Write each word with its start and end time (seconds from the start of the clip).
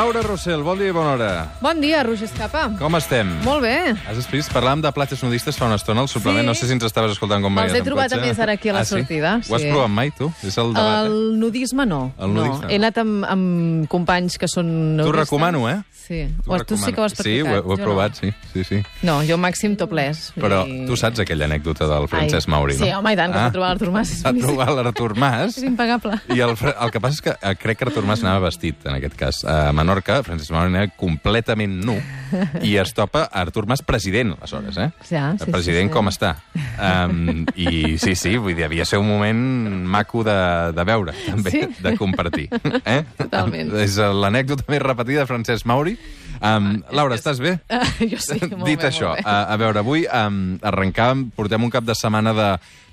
Laura 0.00 0.22
Rossell, 0.24 0.62
bon 0.64 0.78
dia 0.80 0.88
i 0.88 0.92
bona 0.96 1.10
hora. 1.12 1.30
Bon 1.60 1.76
dia, 1.76 1.98
Roger 2.06 2.24
Escapa. 2.24 2.62
Com 2.78 2.94
estem? 2.96 3.28
Molt 3.44 3.60
bé. 3.60 3.92
Has 4.08 4.16
vist? 4.32 4.48
Parlàvem 4.48 4.80
de 4.80 4.88
platges 4.96 5.20
nudistes 5.20 5.58
fa 5.60 5.66
una 5.68 5.76
estona 5.76 6.00
al 6.00 6.08
suplement. 6.08 6.40
Sí. 6.40 6.48
No 6.48 6.54
sé 6.56 6.68
si 6.70 6.72
ens 6.72 6.86
estaves 6.88 7.12
escoltant 7.12 7.44
com 7.44 7.58
Els 7.60 7.74
veia 7.74 7.82
he 7.82 7.84
trobat 7.84 8.14
a 8.16 8.20
més 8.22 8.40
ara 8.40 8.54
aquí 8.56 8.70
a 8.72 8.78
la 8.78 8.80
ah, 8.80 8.88
sí? 8.88 8.94
sortida, 8.96 9.34
Ho 9.44 9.58
has 9.58 9.60
sí. 9.60 9.68
provat 9.68 9.92
mai, 9.92 10.08
tu? 10.16 10.30
És 10.40 10.56
el 10.56 10.72
debat, 10.72 11.04
El 11.04 11.12
eh? 11.18 11.36
nudisme 11.42 11.84
no. 11.84 11.98
El 12.16 12.32
nudisme 12.32 12.54
no. 12.54 12.62
no. 12.64 12.70
He 12.72 12.78
anat 12.80 13.02
amb, 13.02 13.26
amb 13.28 13.90
companys 13.92 14.40
que 14.40 14.48
són 14.48 14.70
T'ho 14.70 15.02
nudistes. 15.02 15.18
recomano, 15.18 15.66
eh? 15.68 15.76
Sí. 16.10 16.24
O, 16.50 16.58
tu 16.66 16.74
sí 16.76 16.90
que 16.92 17.00
ho 17.00 17.04
has 17.06 17.12
Sí, 17.14 17.22
practicat. 17.22 17.46
ho 17.46 17.54
he, 17.54 17.60
ho 17.62 17.74
he 17.76 17.78
provat, 17.78 18.16
sí. 18.18 18.32
sí, 18.52 18.64
sí. 18.66 18.80
No. 19.06 19.20
no, 19.20 19.26
jo 19.28 19.36
màxim 19.38 19.76
topless. 19.78 20.32
Però 20.34 20.64
I... 20.66 20.80
tu 20.88 20.96
saps 20.98 21.20
aquella 21.22 21.46
anècdota 21.46 21.86
del 21.86 22.08
Francesc 22.10 22.48
Ai, 22.48 22.50
Mauri, 22.50 22.74
no? 22.74 22.82
sí, 22.84 22.90
home, 22.96 23.12
i 23.14 23.18
tant, 23.20 23.30
que 23.30 23.38
es 23.38 23.44
va 23.46 23.52
trobar 23.54 23.68
l'Artur 23.70 23.92
Mas. 23.94 24.10
Va 24.26 24.32
trobar 24.34 24.66
l'Artur 24.74 25.14
Mas. 25.14 25.54
És 25.60 25.66
impagable. 25.68 26.18
I 26.34 26.42
el, 26.42 26.56
el 26.58 26.90
que 26.90 27.02
passa 27.04 27.14
és 27.14 27.22
que 27.28 27.34
eh, 27.38 27.54
crec 27.62 27.78
que 27.78 27.86
Artur 27.86 28.02
Mas 28.10 28.24
anava 28.26 28.48
vestit, 28.48 28.82
en 28.90 28.96
aquest 28.98 29.14
cas. 29.20 29.38
A 29.46 29.70
Menorca, 29.76 30.18
Francesc 30.26 30.50
Mauri 30.50 30.72
anava 30.74 30.90
completament 30.98 31.78
nu 31.86 31.94
i 32.66 32.74
es 32.82 32.90
topa 32.96 33.28
Artur 33.30 33.68
Mas 33.70 33.84
president, 33.86 34.34
aleshores, 34.40 34.80
eh? 34.82 34.90
Ja, 35.12 35.30
sí, 35.38 35.46
el 35.46 35.54
president 35.54 35.86
sí, 35.86 35.92
sí. 35.92 35.94
com 35.94 36.10
està. 36.10 36.32
Um, 36.80 37.44
I 37.54 37.98
sí, 38.02 38.16
sí, 38.18 38.34
vull 38.40 38.56
dir, 38.58 38.66
havia 38.66 38.82
de 38.82 38.90
ser 38.90 38.98
un 38.98 39.06
moment 39.12 39.40
maco 39.86 40.24
de, 40.26 40.36
de 40.74 40.84
veure, 40.90 41.14
també, 41.28 41.50
Sí. 41.54 41.62
de 41.86 41.94
compartir. 41.98 42.48
Eh? 42.82 43.04
Totalment. 43.18 43.74
És 43.78 43.94
l'anècdota 44.00 44.66
més 44.70 44.82
repetida 44.82 45.22
de 45.22 45.30
Francesc 45.30 45.66
Mauri. 45.70 45.99
Um, 46.40 46.82
Laura, 46.96 47.16
estàs 47.18 47.40
bé? 47.42 47.58
Ah, 47.68 47.84
jo 48.12 48.16
sí, 48.22 48.38
molt 48.54 48.64
Dit 48.64 48.80
bé, 48.80 48.88
això, 48.88 49.10
molt 49.12 49.24
bé. 49.24 49.28
a, 49.28 49.40
a 49.52 49.56
veure, 49.60 49.82
avui 49.82 50.06
um, 50.08 50.56
arrencàvem, 50.64 51.26
portem 51.36 51.66
un 51.66 51.72
cap 51.74 51.84
de 51.84 51.92
setmana 51.98 52.32
de, 52.32 52.46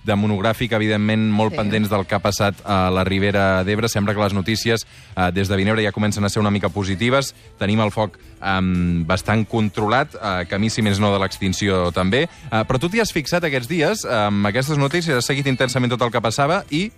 de 0.04 0.16
monogràfic, 0.20 0.74
evidentment, 0.76 1.24
molt 1.32 1.54
Sí. 1.56 1.60
pendents 1.62 1.88
del 1.92 2.04
que 2.10 2.16
ha 2.18 2.20
passat 2.20 2.60
a 2.68 2.90
la 2.92 3.06
Ribera 3.08 3.64
d'Ebre. 3.64 3.88
Sembla 3.88 4.14
que 4.18 4.24
les 4.26 4.36
notícies 4.36 4.84
uh, 5.16 5.30
des 5.32 5.48
de 5.48 5.56
Vinebre 5.56 5.86
ja 5.86 5.94
comencen 5.96 6.26
a 6.28 6.30
ser 6.34 6.42
una 6.44 6.52
mica 6.52 6.68
positives. 6.74 7.32
Tenim 7.60 7.80
el 7.86 7.94
foc 7.96 8.18
um, 8.42 9.06
bastant 9.08 9.46
controlat, 9.48 10.16
uh, 10.20 10.42
camí, 10.50 10.68
si 10.74 10.84
més 10.84 11.00
no, 11.00 11.14
de 11.16 11.20
l'extinció 11.24 11.86
també. 11.96 12.26
Uh, 12.52 12.66
però 12.68 12.82
tu 12.84 12.90
t'hi 12.92 13.00
has 13.06 13.14
fixat 13.16 13.48
aquests 13.48 13.70
dies, 13.72 14.04
amb 14.04 14.50
aquestes 14.52 14.76
notícies, 14.82 15.22
has 15.22 15.30
seguit 15.32 15.48
intensament 15.48 15.94
tot 15.96 16.04
el 16.04 16.12
que 16.12 16.20
passava 16.26 16.66
i 16.70 16.90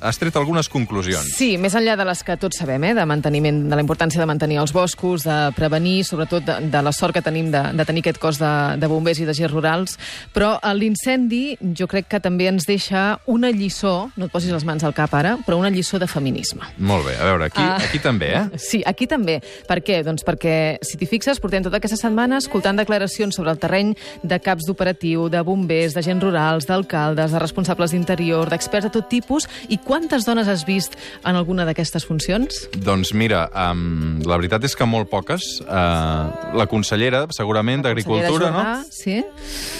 has 0.00 0.18
tret 0.18 0.36
algunes 0.36 0.68
conclusions. 0.68 1.34
Sí, 1.36 1.56
més 1.60 1.74
enllà 1.78 1.96
de 1.98 2.04
les 2.08 2.22
que 2.24 2.36
tots 2.40 2.58
sabem, 2.60 2.84
eh, 2.84 2.94
de 2.94 3.04
manteniment, 3.06 3.62
de 3.70 3.76
la 3.76 3.82
importància 3.82 4.20
de 4.20 4.26
mantenir 4.26 4.58
els 4.62 4.72
boscos, 4.72 5.24
de 5.24 5.38
prevenir, 5.56 6.04
sobretot 6.04 6.44
de, 6.46 6.58
de 6.70 6.82
la 6.82 6.92
sort 6.92 7.14
que 7.14 7.22
tenim 7.22 7.50
de, 7.52 7.62
de 7.76 7.84
tenir 7.88 8.02
aquest 8.04 8.18
cos 8.22 8.38
de, 8.40 8.50
de 8.80 8.86
bombers 8.90 9.20
i 9.20 9.26
de 9.28 9.34
gers 9.36 9.52
rurals, 9.52 9.98
però 10.34 10.54
eh, 10.62 10.74
l'incendi 10.74 11.56
jo 11.76 11.86
crec 11.90 12.08
que 12.10 12.20
també 12.20 12.48
ens 12.50 12.66
deixa 12.68 13.18
una 13.30 13.50
lliçó, 13.50 14.10
no 14.16 14.26
et 14.28 14.32
posis 14.32 14.52
les 14.52 14.64
mans 14.68 14.84
al 14.84 14.94
cap 14.96 15.12
ara, 15.14 15.36
però 15.46 15.58
una 15.60 15.70
lliçó 15.70 15.98
de 16.00 16.08
feminisme. 16.10 16.62
Molt 16.78 17.06
bé, 17.06 17.16
a 17.20 17.24
veure, 17.30 17.44
aquí, 17.50 17.60
Ah. 17.60 17.76
aquí 17.76 17.98
també, 17.98 18.32
eh? 18.34 18.44
Sí, 18.70 18.82
aquí 18.86 19.06
també. 19.06 19.40
Per 19.68 19.80
què? 19.82 20.02
Doncs 20.06 20.24
perquè, 20.26 20.78
si 20.86 20.96
t'hi 20.96 21.06
fixes, 21.10 21.40
portem 21.42 21.62
tota 21.64 21.76
aquesta 21.80 21.96
setmana 21.98 22.38
escoltant 22.38 22.78
declaracions 22.78 23.34
sobre 23.34 23.50
el 23.50 23.58
terreny 23.58 23.94
de 24.22 24.38
caps 24.40 24.66
d'operatiu, 24.68 25.28
de 25.32 25.40
bombers, 25.42 25.94
de 25.94 26.02
gent 26.06 26.20
rurals, 26.22 26.66
d'alcaldes, 26.68 27.32
de 27.32 27.38
responsables 27.42 27.90
d'interior, 27.92 28.48
d'experts 28.50 28.86
de 28.88 28.92
tot 28.94 29.08
tipus. 29.10 29.48
I 29.68 29.78
quantes 29.90 30.22
dones 30.22 30.46
has 30.46 30.62
vist 30.68 30.94
en 31.26 31.34
alguna 31.34 31.64
d'aquestes 31.66 32.04
funcions? 32.06 32.60
Doncs 32.78 33.10
mira, 33.18 33.48
um, 33.50 34.20
la 34.22 34.36
veritat 34.38 34.62
és 34.68 34.76
que 34.78 34.86
molt 34.86 35.08
poques. 35.10 35.42
Uh, 35.64 36.54
la 36.54 36.68
consellera, 36.70 37.24
segurament, 37.34 37.82
d'Agricultura, 37.82 38.52
no? 38.54 38.62
Sí. 38.94 39.16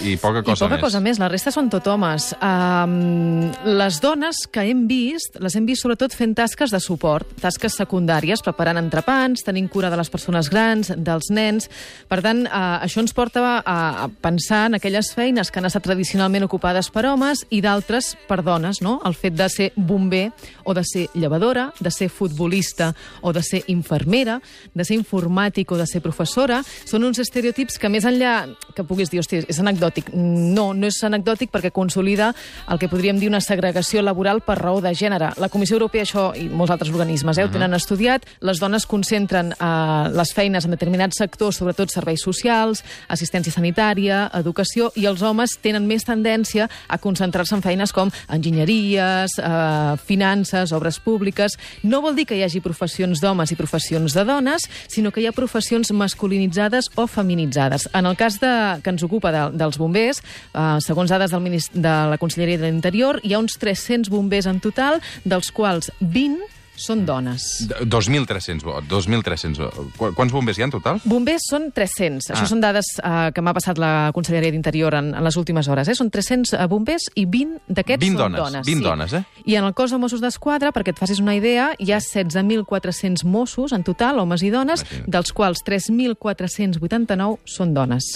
I 0.02 0.16
poca 0.18 0.42
cosa 0.42 0.56
I 0.56 0.66
poca 0.66 0.74
més. 0.74 0.82
cosa 0.82 1.02
més, 1.04 1.20
la 1.22 1.28
resta 1.30 1.52
són 1.54 1.68
tot 1.70 1.86
homes. 1.86 2.32
Um, 2.42 3.52
les 3.78 4.00
dones 4.02 4.40
que 4.50 4.64
hem 4.66 4.82
vist, 4.90 5.38
les 5.38 5.54
hem 5.54 5.68
vist 5.68 5.86
sobretot 5.86 6.16
fent 6.18 6.34
tasques 6.34 6.74
de 6.74 6.82
suport, 6.82 7.30
tasques 7.38 7.78
secundàries, 7.78 8.42
preparant 8.42 8.82
entrepans, 8.82 9.46
tenint 9.46 9.70
cura 9.70 9.92
de 9.94 10.00
les 10.00 10.10
persones 10.10 10.50
grans, 10.50 10.90
dels 10.96 11.30
nens. 11.30 11.70
Per 12.10 12.18
tant, 12.26 12.42
uh, 12.48 12.80
això 12.82 13.04
ens 13.04 13.14
porta 13.14 13.44
a, 13.60 13.78
a 14.08 14.10
pensar 14.26 14.64
en 14.72 14.80
aquelles 14.80 15.14
feines 15.14 15.54
que 15.54 15.62
han 15.62 15.70
estat 15.70 15.86
tradicionalment 15.86 16.50
ocupades 16.50 16.90
per 16.90 17.06
homes 17.12 17.46
i 17.54 17.62
d'altres 17.62 18.16
per 18.26 18.42
dones, 18.42 18.82
no? 18.82 18.98
El 19.06 19.14
fet 19.14 19.38
de 19.38 19.46
ser 19.52 19.70
bomber 20.00 20.32
o 20.64 20.74
de 20.74 20.84
ser 20.84 21.08
llevadora, 21.14 21.70
de 21.80 21.90
ser 21.90 22.08
futbolista 22.08 22.94
o 23.20 23.32
de 23.32 23.42
ser 23.42 23.62
infermera, 23.68 24.40
de 24.74 24.84
ser 24.84 24.96
informàtic 24.96 25.72
o 25.72 25.78
de 25.78 25.86
ser 25.86 26.00
professora, 26.00 26.62
són 26.88 27.04
uns 27.04 27.20
estereotips 27.20 27.78
que 27.78 27.90
més 27.92 28.06
enllà 28.08 28.48
que 28.74 28.84
puguis 28.86 29.10
dir, 29.12 29.20
hòstia, 29.20 29.44
és 29.48 29.60
anecdòtic. 29.60 30.12
No, 30.14 30.70
no 30.74 30.88
és 30.88 31.00
anecdòtic 31.04 31.52
perquè 31.52 31.72
consolida 31.74 32.32
el 32.70 32.80
que 32.80 32.88
podríem 32.88 33.20
dir 33.20 33.28
una 33.28 33.42
segregació 33.44 34.02
laboral 34.02 34.40
per 34.46 34.58
raó 34.60 34.80
de 34.80 34.94
gènere. 34.96 35.32
La 35.40 35.50
Comissió 35.52 35.76
Europea, 35.76 36.06
això, 36.06 36.30
i 36.38 36.48
molts 36.48 36.72
altres 36.72 36.92
organismes, 36.92 37.38
eh, 37.38 37.44
ho 37.44 37.52
tenen 37.52 37.74
estudiat, 37.76 38.26
les 38.40 38.60
dones 38.62 38.86
concentren 38.86 39.52
eh, 39.52 40.10
les 40.16 40.32
feines 40.36 40.64
en 40.64 40.76
determinats 40.76 41.18
sectors, 41.20 41.60
sobretot 41.60 41.92
serveis 41.92 42.22
socials, 42.24 42.84
assistència 43.08 43.52
sanitària, 43.52 44.28
educació, 44.38 44.90
i 44.96 45.06
els 45.10 45.22
homes 45.26 45.58
tenen 45.62 45.86
més 45.90 46.06
tendència 46.06 46.68
a 46.88 46.98
concentrar-se 47.02 47.56
en 47.56 47.64
feines 47.64 47.92
com 47.92 48.12
enginyeries, 48.30 49.36
eh, 49.38 49.89
finances, 49.96 50.72
obres 50.76 51.00
públiques. 51.00 51.56
No 51.82 52.02
vol 52.04 52.16
dir 52.18 52.26
que 52.28 52.38
hi 52.38 52.44
hagi 52.44 52.62
professions 52.64 53.22
d'homes 53.22 53.50
i 53.50 53.58
professions 53.58 54.14
de 54.14 54.24
dones, 54.24 54.68
sinó 54.88 55.10
que 55.10 55.22
hi 55.22 55.28
ha 55.28 55.34
professions 55.36 55.92
masculinitzades 55.92 56.90
o 56.96 57.06
feminitzades. 57.06 57.88
En 57.94 58.06
el 58.06 58.16
cas 58.16 58.38
de, 58.40 58.52
que 58.84 58.94
ens 58.94 59.04
ocupa 59.06 59.32
de, 59.34 59.44
dels 59.58 59.80
bombers, 59.80 60.22
eh, 60.54 60.78
segons 60.84 61.10
dades 61.10 61.30
del 61.30 61.50
de 61.50 61.96
la 62.12 62.18
Conselleria 62.18 62.58
de 62.58 62.70
l'Interior, 62.70 63.20
hi 63.24 63.34
ha 63.34 63.42
uns 63.42 63.58
300 63.58 64.10
bombers 64.12 64.46
en 64.46 64.60
total, 64.60 65.00
dels 65.24 65.50
quals 65.50 65.90
20 66.00 66.59
són 66.80 67.04
dones. 67.06 67.44
D- 67.68 67.84
2.300, 67.86 68.64
bo- 68.64 68.80
2.300. 68.88 69.68
Qu- 69.98 70.12
Quants 70.16 70.32
bombers 70.32 70.58
hi 70.58 70.64
ha 70.64 70.68
en 70.68 70.72
total? 70.74 71.00
Bombers 71.04 71.44
són 71.50 71.68
300. 71.76 72.30
Ah. 72.30 72.34
Això 72.38 72.48
són 72.50 72.60
dades 72.64 72.88
eh, 72.98 73.30
que 73.36 73.44
m'ha 73.44 73.54
passat 73.56 73.78
la 73.78 74.10
Conselleria 74.16 74.50
d'Interior 74.54 74.94
en, 74.98 75.12
en 75.14 75.24
les 75.24 75.36
últimes 75.40 75.68
hores. 75.68 75.88
Eh? 75.92 75.94
Són 75.98 76.10
300 76.10 76.54
eh, 76.56 76.66
bombers 76.70 77.10
i 77.14 77.26
20 77.26 77.60
d'aquests 77.68 78.04
20 78.04 78.16
són 78.16 78.24
dones, 78.24 78.40
dones. 78.40 78.66
20 78.66 78.80
sí. 78.80 78.84
dones, 78.88 79.12
eh? 79.20 79.24
I 79.46 79.56
en 79.60 79.68
el 79.70 79.74
cos 79.74 79.90
de 79.94 79.98
Mossos 80.02 80.20
d'Esquadra, 80.24 80.72
perquè 80.72 80.94
et 80.94 80.98
facis 81.00 81.20
una 81.20 81.34
idea, 81.36 81.70
hi 81.78 81.92
ha 81.92 82.00
16.400 82.00 83.24
Mossos 83.24 83.72
en 83.76 83.84
total, 83.84 84.18
homes 84.18 84.42
i 84.42 84.50
dones, 84.50 84.82
Imagina't. 84.86 85.10
dels 85.18 85.32
quals 85.36 85.62
3.489 85.66 87.38
són 87.44 87.74
dones. 87.74 88.10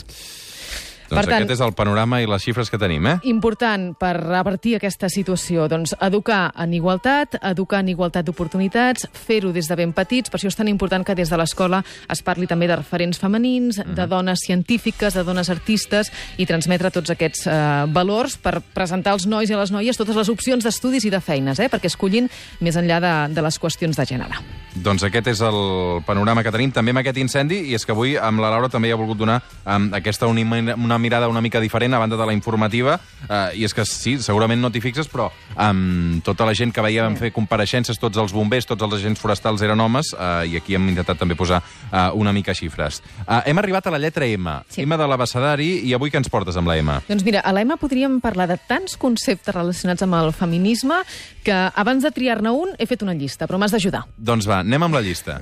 Doncs 1.05 1.21
Per 1.21 1.25
tant- 1.27 1.35
aquest 1.43 1.51
és 1.51 1.61
el 1.61 1.73
panorama 1.77 2.23
i 2.23 2.27
les 2.27 2.43
xifres 2.43 2.71
que 2.71 2.79
tenim, 2.79 3.07
eh? 3.07 3.19
Important 3.29 3.93
per 3.99 4.15
revertir 4.17 4.77
aquesta 4.77 5.09
situació, 5.13 5.69
doncs 5.69 5.95
educar 6.01 6.53
en 6.57 6.73
igualtat, 6.75 7.37
educar 7.43 7.81
en 7.85 7.89
igualtat 7.93 8.25
d'oportunitats, 8.25 9.07
fer-ho 9.13 9.53
des 9.53 9.69
de 9.69 9.77
ben 9.77 9.93
petits, 9.93 10.31
per 10.31 10.39
això 10.41 10.49
és 10.49 10.57
tan 10.57 10.69
important 10.69 11.05
que 11.05 11.15
des 11.15 11.29
de 11.31 11.37
l'escola 11.37 11.83
es 12.09 12.23
parli 12.23 12.47
també 12.47 12.67
de 12.67 12.77
referents 12.77 13.19
femenins, 13.19 13.83
de 13.85 14.07
dones 14.07 14.41
científiques, 14.47 15.15
de 15.15 15.23
dones 15.25 15.51
artistes 15.51 16.11
i 16.39 16.47
transmetre 16.47 16.91
tots 16.91 17.11
aquests 17.11 17.47
eh, 17.47 17.85
valors 17.93 18.37
per 18.39 18.61
presentar 18.75 19.13
als 19.13 19.27
nois 19.27 19.51
i 19.51 19.55
a 19.55 19.59
les 19.61 19.71
noies 19.73 19.97
totes 19.97 20.17
les 20.17 20.29
opcions 20.33 20.65
d'estudis 20.65 21.05
i 21.05 21.11
de 21.11 21.21
feines, 21.21 21.59
eh, 21.61 21.69
perquè 21.69 21.87
escollin 21.93 22.29
més 22.61 22.77
enllà 22.77 23.01
de, 23.01 23.15
de 23.35 23.43
les 23.45 23.59
qüestions 23.61 23.97
de 23.97 24.07
gènere. 24.09 24.41
Doncs 24.75 25.05
aquest 25.07 25.29
és 25.31 25.41
el 25.47 26.03
panorama 26.07 26.43
que 26.43 26.51
tenim, 26.51 26.73
també 26.75 26.91
amb 26.91 26.99
aquest 27.05 27.19
incendi, 27.23 27.61
i 27.71 27.75
és 27.75 27.85
que 27.87 27.93
avui 27.93 28.17
amb 28.17 28.41
la 28.43 28.51
Laura 28.51 28.69
també 28.69 28.89
hi 28.89 28.93
ha 28.95 28.97
volgut 28.99 29.19
donar 29.21 29.41
um, 29.67 29.91
aquesta 29.95 30.27
uni- 30.27 30.43
una 30.75 30.99
mirada 31.05 31.29
una 31.29 31.43
mica 31.45 31.61
diferent 31.61 31.95
a 31.95 32.01
banda 32.01 32.17
de 32.17 32.27
la 32.27 32.35
informativa, 32.37 32.97
uh, 33.29 33.53
i 33.53 33.67
és 33.69 33.77
que 33.77 33.85
sí, 33.89 34.17
segurament 34.25 34.63
no 34.63 34.73
t'hi 34.73 34.81
fixes, 34.85 35.09
però 35.13 35.29
um, 35.55 36.21
tota 36.25 36.49
la 36.49 36.55
gent 36.57 36.73
que 36.75 36.83
veiem 36.85 37.19
fer 37.21 37.31
compareixences, 37.37 38.01
tots 38.01 38.19
els 38.21 38.33
bombers, 38.35 38.67
tots 38.67 38.83
els 38.87 38.97
agents 38.99 39.21
forestals 39.21 39.63
eren 39.67 39.81
homes, 39.85 40.15
uh, 40.17 40.43
i 40.49 40.57
aquí 40.59 40.79
hem 40.79 40.89
intentat 40.95 41.21
també 41.21 41.37
posar 41.39 41.61
uh, 41.61 42.09
una 42.17 42.33
mica 42.33 42.55
xifres. 42.57 43.03
Uh, 43.27 43.43
hem 43.45 43.61
arribat 43.61 43.87
a 43.87 43.95
la 43.95 44.01
lletra 44.03 44.27
M, 44.27 44.59
Sí. 44.73 44.83
M 44.83 44.97
de 44.97 45.07
l'abecedari, 45.11 45.69
i 45.87 45.95
avui 45.95 46.11
què 46.11 46.19
ens 46.23 46.31
portes 46.33 46.57
amb 46.57 46.71
la 46.71 46.79
M? 46.81 46.99
Doncs 47.09 47.25
mira, 47.27 47.43
a 47.45 47.53
l'EMA 47.55 47.77
podríem 47.81 48.21
parlar 48.25 48.49
de 48.51 48.59
tants 48.71 48.97
conceptes 49.01 49.55
relacionats 49.55 50.03
amb 50.07 50.17
el 50.19 50.33
feminisme 50.33 51.03
que 51.45 51.55
abans 51.75 52.05
de 52.07 52.13
triar-ne 52.15 52.55
un 52.55 52.75
he 52.79 52.89
fet 52.89 53.05
una 53.05 53.15
llista, 53.15 53.49
però 53.51 53.61
m'has 53.61 53.75
d'ajudar. 53.75 54.07
Doncs 54.17 54.49
va, 54.49 54.63
anem 54.65 54.89
amb 54.89 54.97
la 54.97 55.05
llista. 55.05 55.41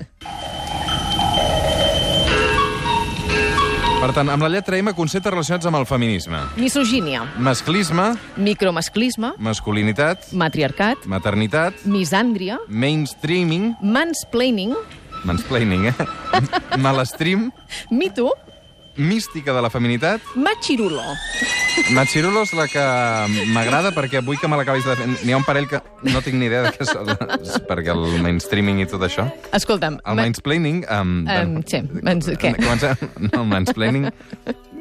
Per 4.03 4.09
tant, 4.11 4.27
amb 4.35 4.43
la 4.43 4.49
lletra 4.51 4.75
M, 4.83 4.91
conceptes 4.99 5.31
relacionats 5.31 5.69
amb 5.69 5.79
el 5.79 5.85
feminisme. 5.87 6.41
Misogínia, 6.59 7.21
Masclisme, 7.39 8.09
micromasclisme, 8.35 9.31
masculinitat, 9.39 10.27
matriarcat, 10.35 11.05
maternitat, 11.07 11.85
misàndria, 11.87 12.57
mainstreaming, 12.67 13.77
mansplaining, 13.79 14.75
mansplaining, 15.23 15.87
eh? 15.93 16.09
Malestream, 16.83 17.53
Me 17.95 18.11
Too, 18.11 18.35
mística 18.97 19.53
de 19.55 19.63
la 19.63 19.71
feminitat. 19.71 20.21
machirulo. 20.35 21.03
Machirulo 21.97 22.43
és 22.45 22.53
la 22.53 22.67
que 22.69 22.83
m'agrada 23.55 23.93
perquè 23.97 24.21
vull 24.25 24.37
que 24.39 24.49
me 24.49 24.57
l'acabis 24.61 24.85
de... 24.85 24.97
N'hi 25.25 25.33
ha 25.33 25.39
un 25.41 25.45
parell 25.47 25.67
que 25.71 25.81
no 26.05 26.21
tinc 26.21 26.37
ni 26.37 26.47
idea 26.51 26.67
de 26.67 26.73
què 26.77 26.85
són, 26.85 27.09
perquè 27.69 27.95
el 27.95 28.21
mainstreaming 28.23 28.83
i 28.85 28.87
tot 28.91 29.01
això. 29.09 29.25
Escolta'm, 29.57 29.97
El 30.05 30.17
ma- 30.19 30.27
mansplaining... 30.27 30.83
Um, 30.93 31.15
Em, 31.33 31.57
sí, 31.65 31.81
mans- 32.03 32.29
què? 32.37 32.53
Comencem, 32.61 32.97
no, 33.31 33.41
el 33.41 33.49
mansplaining... 33.49 34.11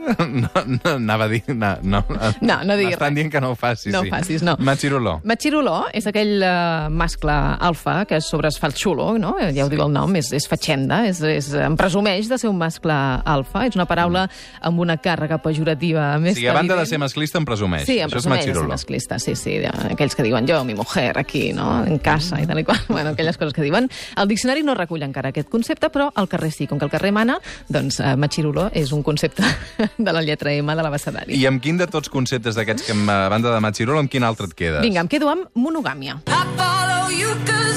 No, 0.01 0.49
no, 0.65 0.79
anava 0.95 1.25
a 1.25 1.27
dir... 1.29 1.43
No, 1.53 1.75
no, 1.83 1.99
No, 2.41 2.55
no 2.65 2.75
M'estan 2.75 3.11
res. 3.11 3.15
dient 3.15 3.29
que 3.31 3.41
no 3.41 3.51
ho 3.51 3.55
facis, 3.55 3.91
No 3.93 4.01
sí. 4.01 4.09
ho 4.09 4.11
facis, 4.15 4.41
no. 4.43 4.55
Machiruló. 4.59 5.19
Machiruló 5.23 5.85
és 5.93 6.07
aquell 6.09 6.41
uh, 6.41 6.89
mascle 6.89 7.31
alfa 7.61 8.05
que 8.09 8.19
sobre 8.21 8.49
es 8.49 8.57
fa 8.59 8.67
el 8.71 8.73
xulo, 8.73 9.11
no? 9.21 9.35
Ja 9.53 9.65
ho 9.65 9.69
diu 9.69 9.83
el 9.85 9.91
nom, 9.93 10.15
és, 10.17 10.31
és 10.33 10.47
fatxenda, 10.49 11.03
és, 11.09 11.21
és, 11.21 11.51
em 11.53 11.75
presumeix 11.77 12.29
de 12.31 12.39
ser 12.41 12.49
un 12.49 12.57
mascle 12.57 12.93
alfa. 12.95 13.65
És 13.69 13.77
una 13.77 13.85
paraula 13.89 14.25
amb 14.61 14.81
una 14.81 14.97
càrrega 14.97 15.37
pejorativa 15.43 16.15
més 16.23 16.35
sigui, 16.39 16.47
a 16.49 16.53
banda 16.57 16.73
de 16.75 16.81
evident. 16.81 16.89
ser 16.95 16.99
masclista, 17.03 17.37
em 17.41 17.45
presumeix. 17.45 17.85
Sí, 17.85 17.99
em 17.99 18.07
Això 18.07 18.09
és 18.09 18.13
presumeix 18.17 18.39
de 18.41 18.45
ser 18.45 18.53
machiruló. 18.55 18.73
masclista, 18.73 19.19
sí, 19.19 19.35
sí. 19.35 19.57
de- 19.61 19.71
Aquells 19.91 20.15
que 20.17 20.23
diuen 20.25 20.47
jo, 20.49 20.63
mi 20.65 20.73
mujer, 20.75 21.17
aquí, 21.19 21.51
no? 21.53 21.83
En 21.85 21.99
casa 21.99 22.41
i 22.41 22.47
tal 22.49 22.59
i 22.59 22.63
qual. 22.65 22.79
Bueno, 22.91 23.11
aquelles 23.11 23.37
coses 23.37 23.53
que 23.53 23.61
diuen. 23.63 23.87
El 24.17 24.27
diccionari 24.27 24.63
no 24.63 24.73
recull 24.75 25.03
encara 25.05 25.29
aquest 25.29 25.47
concepte, 25.49 25.89
però 25.93 26.09
el 26.17 26.27
carrer 26.27 26.51
sí. 26.51 26.67
Com 26.67 26.79
que 26.79 26.85
el 26.89 26.91
carrer 26.91 27.11
mana, 27.13 27.37
doncs 27.69 27.99
uh, 28.01 28.15
machiruló 28.17 28.69
és 28.73 28.91
un 28.91 29.01
concepte 29.03 29.43
de 29.97 30.13
la 30.13 30.21
lletra 30.21 30.53
M 30.53 30.75
de 30.75 30.83
l'abecedari. 30.83 31.35
I 31.39 31.45
amb 31.49 31.61
quin 31.63 31.77
de 31.77 31.87
tots 31.87 32.09
conceptes 32.09 32.55
d'aquests 32.55 32.83
que, 32.87 32.93
a 32.93 33.29
banda 33.29 33.53
de 33.53 33.59
machiruló, 33.63 33.99
amb 33.99 34.11
quin 34.11 34.23
altre 34.23 34.47
et 34.47 34.53
quedes? 34.53 34.81
Vinga, 34.81 35.01
em 35.01 35.07
quedo 35.11 35.29
amb 35.29 35.49
monogàmia. 35.55 36.21
I 36.27 36.43
follow 36.57 37.09
you 37.11 37.35
'cause 37.45 37.70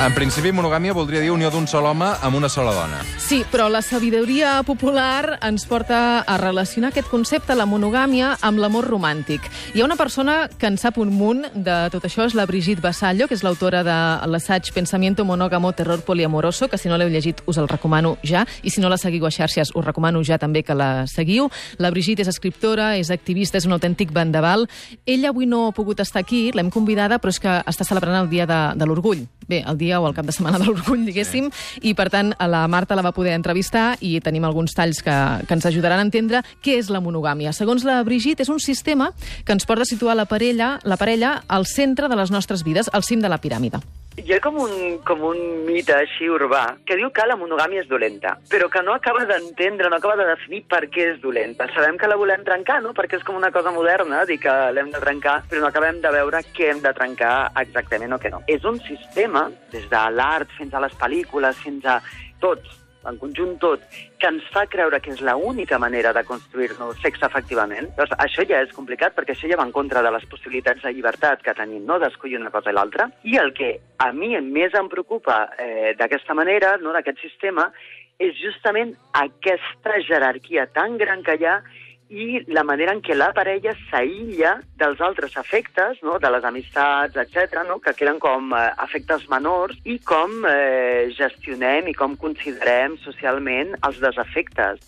En 0.00 0.14
principi, 0.16 0.48
monogàmia 0.48 0.94
voldria 0.96 1.20
dir 1.20 1.28
unió 1.28 1.50
d'un 1.52 1.66
sol 1.68 1.84
home 1.84 2.06
amb 2.24 2.38
una 2.38 2.48
sola 2.48 2.72
dona. 2.72 3.02
Sí, 3.20 3.42
però 3.52 3.66
la 3.68 3.82
sabidoria 3.84 4.54
popular 4.64 5.36
ens 5.44 5.66
porta 5.68 6.22
a 6.24 6.36
relacionar 6.40 6.88
aquest 6.88 7.10
concepte, 7.12 7.52
la 7.52 7.66
monogàmia, 7.68 8.30
amb 8.40 8.62
l'amor 8.62 8.88
romàntic. 8.88 9.44
Hi 9.74 9.82
ha 9.82 9.84
una 9.84 9.98
persona 10.00 10.46
que 10.56 10.70
en 10.70 10.78
sap 10.80 10.96
un 10.96 11.12
munt 11.12 11.44
de 11.52 11.74
tot 11.92 12.06
això, 12.08 12.24
és 12.24 12.32
la 12.32 12.46
Brigitte 12.48 12.80
Vassallo, 12.80 13.28
que 13.28 13.36
és 13.36 13.44
l'autora 13.44 13.82
de 13.84 13.98
l'assaig 14.32 14.70
Pensamiento 14.72 15.26
monógamo, 15.28 15.74
terror 15.76 16.00
poliamoroso, 16.00 16.70
que 16.72 16.78
si 16.80 16.88
no 16.88 16.96
l'heu 16.96 17.12
llegit 17.12 17.42
us 17.44 17.60
el 17.60 17.68
recomano 17.68 18.16
ja, 18.24 18.46
i 18.62 18.72
si 18.72 18.80
no 18.80 18.88
la 18.88 18.96
seguiu 18.96 19.28
a 19.28 19.30
xarxes 19.30 19.74
us 19.76 19.84
recomano 19.84 20.24
ja 20.24 20.40
també 20.40 20.62
que 20.64 20.72
la 20.72 21.04
seguiu. 21.12 21.50
La 21.76 21.90
Brigitte 21.92 22.24
és 22.24 22.32
escriptora, 22.32 22.94
és 22.96 23.12
activista, 23.12 23.60
és 23.60 23.68
un 23.68 23.76
autèntic 23.76 24.16
vendaval. 24.16 24.64
Ella 25.04 25.28
avui 25.28 25.44
no 25.44 25.66
ha 25.68 25.76
pogut 25.76 26.00
estar 26.00 26.24
aquí, 26.24 26.46
l'hem 26.56 26.72
convidada, 26.72 27.20
però 27.20 27.36
és 27.36 27.44
que 27.44 27.60
està 27.68 27.84
celebrant 27.84 28.22
el 28.24 28.32
dia 28.32 28.48
de, 28.48 28.62
de 28.80 28.88
l'orgull. 28.88 29.28
Bé, 29.50 29.64
el 29.66 29.78
dia 29.80 29.98
o 29.98 30.06
el 30.06 30.14
cap 30.14 30.28
de 30.28 30.32
setmana 30.34 30.60
de 30.62 30.68
l'orgull, 30.68 31.02
diguéssim, 31.08 31.48
i 31.82 31.94
per 31.98 32.06
tant 32.12 32.30
a 32.38 32.46
la 32.46 32.62
Marta 32.70 32.94
la 32.94 33.02
va 33.02 33.10
poder 33.16 33.34
entrevistar 33.34 33.96
i 33.98 34.12
tenim 34.22 34.46
alguns 34.46 34.76
talls 34.78 35.02
que, 35.02 35.16
que 35.42 35.56
ens 35.58 35.66
ajudaran 35.66 35.98
a 35.98 36.06
entendre 36.06 36.44
què 36.62 36.76
és 36.78 36.90
la 36.94 37.02
monogàmia. 37.02 37.50
Segons 37.56 37.82
la 37.88 37.98
Brigitte, 38.06 38.46
és 38.46 38.52
un 38.52 38.62
sistema 38.62 39.10
que 39.42 39.56
ens 39.56 39.66
porta 39.66 39.82
a 39.82 39.90
situar 39.90 40.14
la 40.14 40.28
parella, 40.30 40.76
la 40.86 41.00
parella 41.00 41.40
al 41.48 41.66
centre 41.66 42.06
de 42.06 42.20
les 42.20 42.30
nostres 42.30 42.62
vides, 42.62 42.92
al 42.94 43.02
cim 43.02 43.18
de 43.18 43.32
la 43.32 43.42
piràmide. 43.42 43.82
Hi 44.20 44.34
ha 44.34 44.40
com 44.44 44.58
un, 44.60 44.72
com 45.06 45.22
un 45.24 45.38
mite 45.64 45.94
així 45.96 46.26
urbà 46.28 46.60
que 46.84 46.96
diu 46.98 47.08
que 47.14 47.24
la 47.24 47.38
monogàmia 47.40 47.80
és 47.80 47.88
dolenta, 47.88 48.34
però 48.50 48.66
que 48.68 48.82
no 48.84 48.92
acaba 48.92 49.22
d'entendre, 49.24 49.88
no 49.88 49.96
acaba 49.96 50.18
de 50.20 50.26
definir 50.28 50.60
per 50.68 50.82
què 50.92 51.06
és 51.14 51.22
dolenta. 51.22 51.68
Sabem 51.72 51.96
que 51.96 52.10
la 52.10 52.18
volem 52.20 52.44
trencar, 52.44 52.80
no?, 52.84 52.92
perquè 52.96 53.16
és 53.16 53.24
com 53.24 53.38
una 53.38 53.52
cosa 53.54 53.72
moderna 53.72 54.26
dir 54.28 54.36
que 54.42 54.56
l'hem 54.76 54.90
de 54.92 55.00
trencar, 55.00 55.38
però 55.48 55.62
no 55.64 55.70
acabem 55.70 56.02
de 56.04 56.12
veure 56.18 56.42
què 56.52 56.68
hem 56.68 56.82
de 56.84 56.92
trencar 56.98 57.32
exactament 57.62 58.12
o 58.12 58.20
què 58.20 58.34
no. 58.34 58.42
És 58.44 58.66
un 58.68 58.76
sistema, 58.84 59.46
des 59.72 59.88
de 59.88 60.04
l'art 60.18 60.52
fins 60.58 60.76
a 60.76 60.84
les 60.84 61.00
pel·lícules, 61.00 61.64
fins 61.64 61.88
a 61.88 62.00
tots, 62.44 62.79
en 63.08 63.18
conjunt 63.20 63.56
tot, 63.62 63.84
que 64.20 64.28
ens 64.28 64.44
fa 64.52 64.66
creure 64.70 65.00
que 65.00 65.12
és 65.14 65.22
l'única 65.24 65.78
manera 65.80 66.12
de 66.16 66.24
construir-nos 66.28 67.00
sexe 67.00 67.24
efectivament, 67.26 67.88
doncs 67.96 68.12
això 68.18 68.44
ja 68.48 68.60
és 68.64 68.74
complicat 68.76 69.16
perquè 69.16 69.36
això 69.36 69.48
ja 69.50 69.58
va 69.60 69.66
en 69.68 69.72
contra 69.72 70.02
de 70.04 70.12
les 70.12 70.26
possibilitats 70.30 70.84
de 70.84 70.92
llibertat 70.92 71.44
que 71.46 71.56
tenim, 71.56 71.86
no?, 71.86 71.98
d'escollir 72.02 72.40
una 72.40 72.52
cosa 72.52 72.72
i 72.72 72.76
l'altra. 72.76 73.08
I 73.24 73.38
el 73.40 73.54
que 73.56 73.72
a 73.98 74.10
mi 74.12 74.34
més 74.40 74.74
em 74.76 74.88
preocupa 74.92 75.42
eh, 75.58 75.94
d'aquesta 75.98 76.36
manera, 76.36 76.76
no?, 76.82 76.92
d'aquest 76.96 77.22
sistema, 77.24 77.70
és 78.20 78.36
justament 78.36 78.92
aquesta 79.16 79.96
jerarquia 80.04 80.66
tan 80.74 80.98
gran 81.00 81.24
que 81.24 81.38
hi 81.40 81.46
ha 81.48 81.60
i 82.10 82.42
la 82.50 82.64
manera 82.66 82.92
en 82.96 83.00
què 83.06 83.14
la 83.14 83.30
parella 83.34 83.72
s'aïlla 83.86 84.56
dels 84.80 85.00
altres 85.00 85.36
efectes, 85.38 86.00
no? 86.02 86.18
de 86.18 86.30
les 86.34 86.44
amistats, 86.44 87.16
etc, 87.22 87.62
no? 87.68 87.78
que 87.78 87.94
queden 87.94 88.18
com 88.22 88.50
eh, 88.52 88.66
efectes 88.82 89.28
menors, 89.30 89.78
i 89.86 90.00
com 90.02 90.42
eh, 90.50 91.10
gestionem 91.16 91.88
i 91.90 91.94
com 91.94 92.18
considerem 92.18 92.98
socialment 93.06 93.76
els 93.86 94.02
desefectes. 94.02 94.82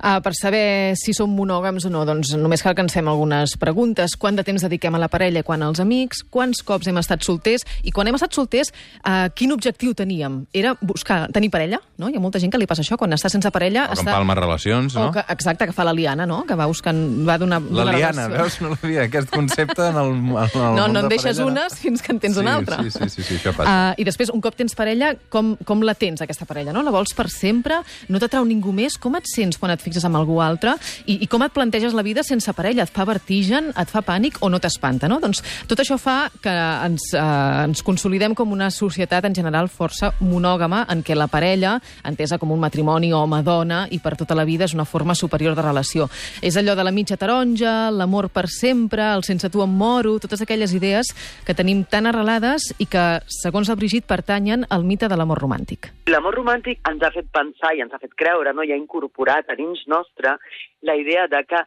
Uh, 0.00 0.18
per 0.24 0.32
saber 0.32 0.94
si 0.96 1.12
som 1.12 1.30
monògams 1.36 1.84
o 1.84 1.90
no, 1.92 2.06
doncs 2.08 2.32
només 2.40 2.62
cal 2.64 2.74
que 2.74 2.80
ens 2.80 2.94
fem 2.96 3.08
algunes 3.10 3.56
preguntes. 3.60 4.16
Quant 4.16 4.36
de 4.38 4.44
temps 4.46 4.62
dediquem 4.64 4.94
a 4.96 5.00
la 5.02 5.08
parella, 5.12 5.42
quan 5.44 5.62
als 5.62 5.80
amics? 5.82 6.22
Quants 6.32 6.62
cops 6.64 6.88
hem 6.88 6.96
estat 7.00 7.24
solters? 7.26 7.66
I 7.84 7.92
quan 7.92 8.08
hem 8.08 8.16
estat 8.16 8.32
solters, 8.34 8.72
uh, 9.04 9.28
quin 9.36 9.52
objectiu 9.52 9.92
teníem? 9.94 10.46
Era 10.56 10.74
buscar, 10.80 11.26
tenir 11.32 11.50
parella? 11.52 11.80
No? 12.00 12.08
Hi 12.08 12.16
ha 12.16 12.22
molta 12.22 12.40
gent 12.40 12.52
que 12.52 12.58
li 12.60 12.68
passa 12.70 12.80
això, 12.84 12.96
quan 12.96 13.12
està 13.12 13.28
sense 13.28 13.50
parella... 13.52 13.84
O 13.90 13.92
que 13.92 14.00
està... 14.00 14.14
empalma 14.14 14.38
relacions, 14.38 14.96
no? 14.96 15.08
O 15.10 15.12
que, 15.12 15.24
exacte, 15.28 15.68
que 15.68 15.76
fa 15.76 15.84
la 15.84 15.92
liana, 15.92 16.24
no? 16.26 16.42
Que 16.48 16.56
va 16.56 16.66
buscant... 16.70 17.00
Va 17.28 17.36
donar, 17.38 17.60
La 17.60 17.84
donar 17.84 17.96
liana, 17.98 18.26
relació. 18.28 18.44
veus? 18.44 18.60
No 18.64 18.72
l'havia, 18.72 19.04
aquest 19.10 19.30
concepte 19.34 19.90
en 19.90 20.00
el, 20.00 20.14
en 20.16 20.32
el 20.38 20.74
No, 20.80 20.88
no 20.88 21.04
en 21.04 21.08
de 21.08 21.12
deixes 21.12 21.36
parella, 21.36 21.44
no? 21.44 21.50
unes 21.52 21.76
fins 21.80 22.02
que 22.02 22.12
en 22.14 22.20
tens 22.24 22.38
sí, 22.38 22.40
una 22.40 22.56
altra. 22.56 22.80
Sí, 22.82 22.90
sí, 22.96 23.08
sí, 23.12 23.22
sí, 23.22 23.36
això 23.40 23.52
passa. 23.56 23.68
Uh, 23.92 24.00
I 24.00 24.08
després, 24.08 24.32
un 24.32 24.40
cop 24.40 24.56
tens 24.56 24.74
parella, 24.78 25.12
com, 25.28 25.52
com 25.68 25.84
la 25.84 25.94
tens, 25.98 26.24
aquesta 26.24 26.48
parella? 26.48 26.72
No? 26.72 26.82
La 26.86 26.94
vols 26.94 27.12
per 27.16 27.28
sempre? 27.32 27.82
No 28.08 28.20
t'atrau 28.22 28.48
ningú 28.48 28.72
més? 28.72 28.96
Com 29.00 29.20
et 29.20 29.28
sents 29.28 29.60
quan 29.60 29.74
et 29.74 29.82
fixes 29.90 30.06
amb 30.06 30.20
algú 30.20 30.38
altre? 30.42 30.76
I, 31.04 31.18
I 31.24 31.28
com 31.30 31.42
et 31.44 31.54
planteges 31.54 31.94
la 31.96 32.06
vida 32.06 32.24
sense 32.26 32.52
parella? 32.56 32.86
Et 32.86 32.94
fa 32.94 33.04
vertigen? 33.08 33.72
Et 33.74 33.90
fa 33.90 34.02
pànic 34.06 34.38
o 34.40 34.50
no 34.52 34.60
t'espanta? 34.62 35.10
No? 35.10 35.20
Doncs 35.22 35.42
tot 35.68 35.82
això 35.82 35.98
fa 36.00 36.30
que 36.42 36.54
ens, 36.86 37.10
uh, 37.18 37.66
ens 37.66 37.82
consolidem 37.86 38.34
com 38.38 38.52
una 38.54 38.70
societat 38.70 39.26
en 39.28 39.36
general 39.36 39.68
força 39.68 40.12
monògama 40.20 40.84
en 40.90 41.04
què 41.06 41.16
la 41.18 41.28
parella, 41.30 41.76
entesa 42.06 42.38
com 42.38 42.52
un 42.54 42.62
matrimoni 42.62 43.12
home-dona 43.12 43.86
i 43.90 44.00
per 44.02 44.16
tota 44.20 44.36
la 44.38 44.46
vida, 44.48 44.66
és 44.68 44.74
una 44.76 44.86
forma 44.88 45.16
superior 45.18 45.56
de 45.58 45.64
relació. 45.66 46.08
És 46.42 46.56
allò 46.56 46.76
de 46.78 46.86
la 46.86 46.94
mitja 46.94 47.18
taronja, 47.20 47.90
l'amor 47.90 48.30
per 48.30 48.46
sempre, 48.48 49.10
el 49.14 49.24
sense 49.26 49.50
tu 49.50 49.64
em 49.64 49.70
moro, 49.70 50.18
totes 50.22 50.42
aquelles 50.44 50.74
idees 50.76 51.12
que 51.46 51.56
tenim 51.56 51.82
tan 51.84 52.06
arrelades 52.06 52.70
i 52.78 52.86
que, 52.90 53.04
segons 53.40 53.70
la 53.70 53.76
Brigitte, 53.78 54.08
pertanyen 54.08 54.66
al 54.70 54.84
mite 54.84 55.08
de 55.08 55.18
l'amor 55.18 55.40
romàntic. 55.42 55.90
L'amor 56.10 56.36
romàntic 56.38 56.80
ens 56.88 57.02
ha 57.04 57.12
fet 57.14 57.28
pensar 57.34 57.74
i 57.76 57.84
ens 57.84 57.94
ha 57.94 58.00
fet 58.02 58.14
creure, 58.18 58.54
no? 58.54 58.64
i 58.66 58.72
ha 58.72 58.78
incorporat 58.78 59.50
a 59.50 59.56
dins 59.58 59.79
nostre 59.86 60.36
la 60.82 60.96
idea 60.96 61.26
de 61.28 61.44
que 61.44 61.62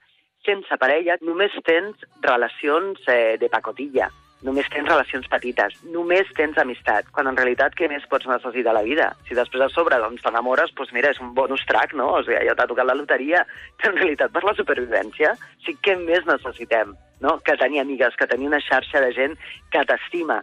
sense 0.46 0.78
parella 0.78 1.16
només 1.22 1.54
tens 1.66 2.04
relacions 2.22 3.00
eh, 3.08 3.38
de 3.40 3.50
pacotilla, 3.50 4.10
només 4.44 4.68
tens 4.72 4.90
relacions 4.90 5.28
petites, 5.32 5.76
només 5.96 6.30
tens 6.38 6.58
amistat, 6.60 7.08
quan 7.16 7.30
en 7.30 7.38
realitat 7.40 7.76
què 7.80 7.88
més 7.90 8.04
pots 8.12 8.28
necessitar 8.28 8.74
a 8.74 8.78
la 8.78 8.84
vida? 8.86 9.10
Si 9.28 9.38
després 9.38 9.64
a 9.64 9.70
sobre 9.72 10.00
doncs, 10.04 10.24
t'enamores, 10.26 10.74
doncs 10.76 10.92
mira, 10.96 11.14
és 11.16 11.22
un 11.24 11.32
bonus 11.38 11.64
track, 11.70 11.96
no? 12.00 12.10
O 12.18 12.24
sigui, 12.26 12.42
ja 12.48 12.56
t'ha 12.60 12.68
tocat 12.70 12.90
la 12.90 12.98
loteria, 13.00 13.46
però 13.80 13.94
en 13.94 14.02
realitat 14.02 14.36
per 14.36 14.44
la 14.44 14.56
supervivència, 14.60 15.34
sí 15.66 15.78
què 15.82 15.96
més 16.02 16.28
necessitem? 16.30 16.94
No? 17.24 17.38
Que 17.46 17.56
tenir 17.56 17.80
amigues, 17.80 18.18
que 18.20 18.28
tenir 18.28 18.52
una 18.52 18.60
xarxa 18.60 19.00
de 19.00 19.14
gent 19.16 19.38
que 19.72 19.86
t'estima, 19.88 20.42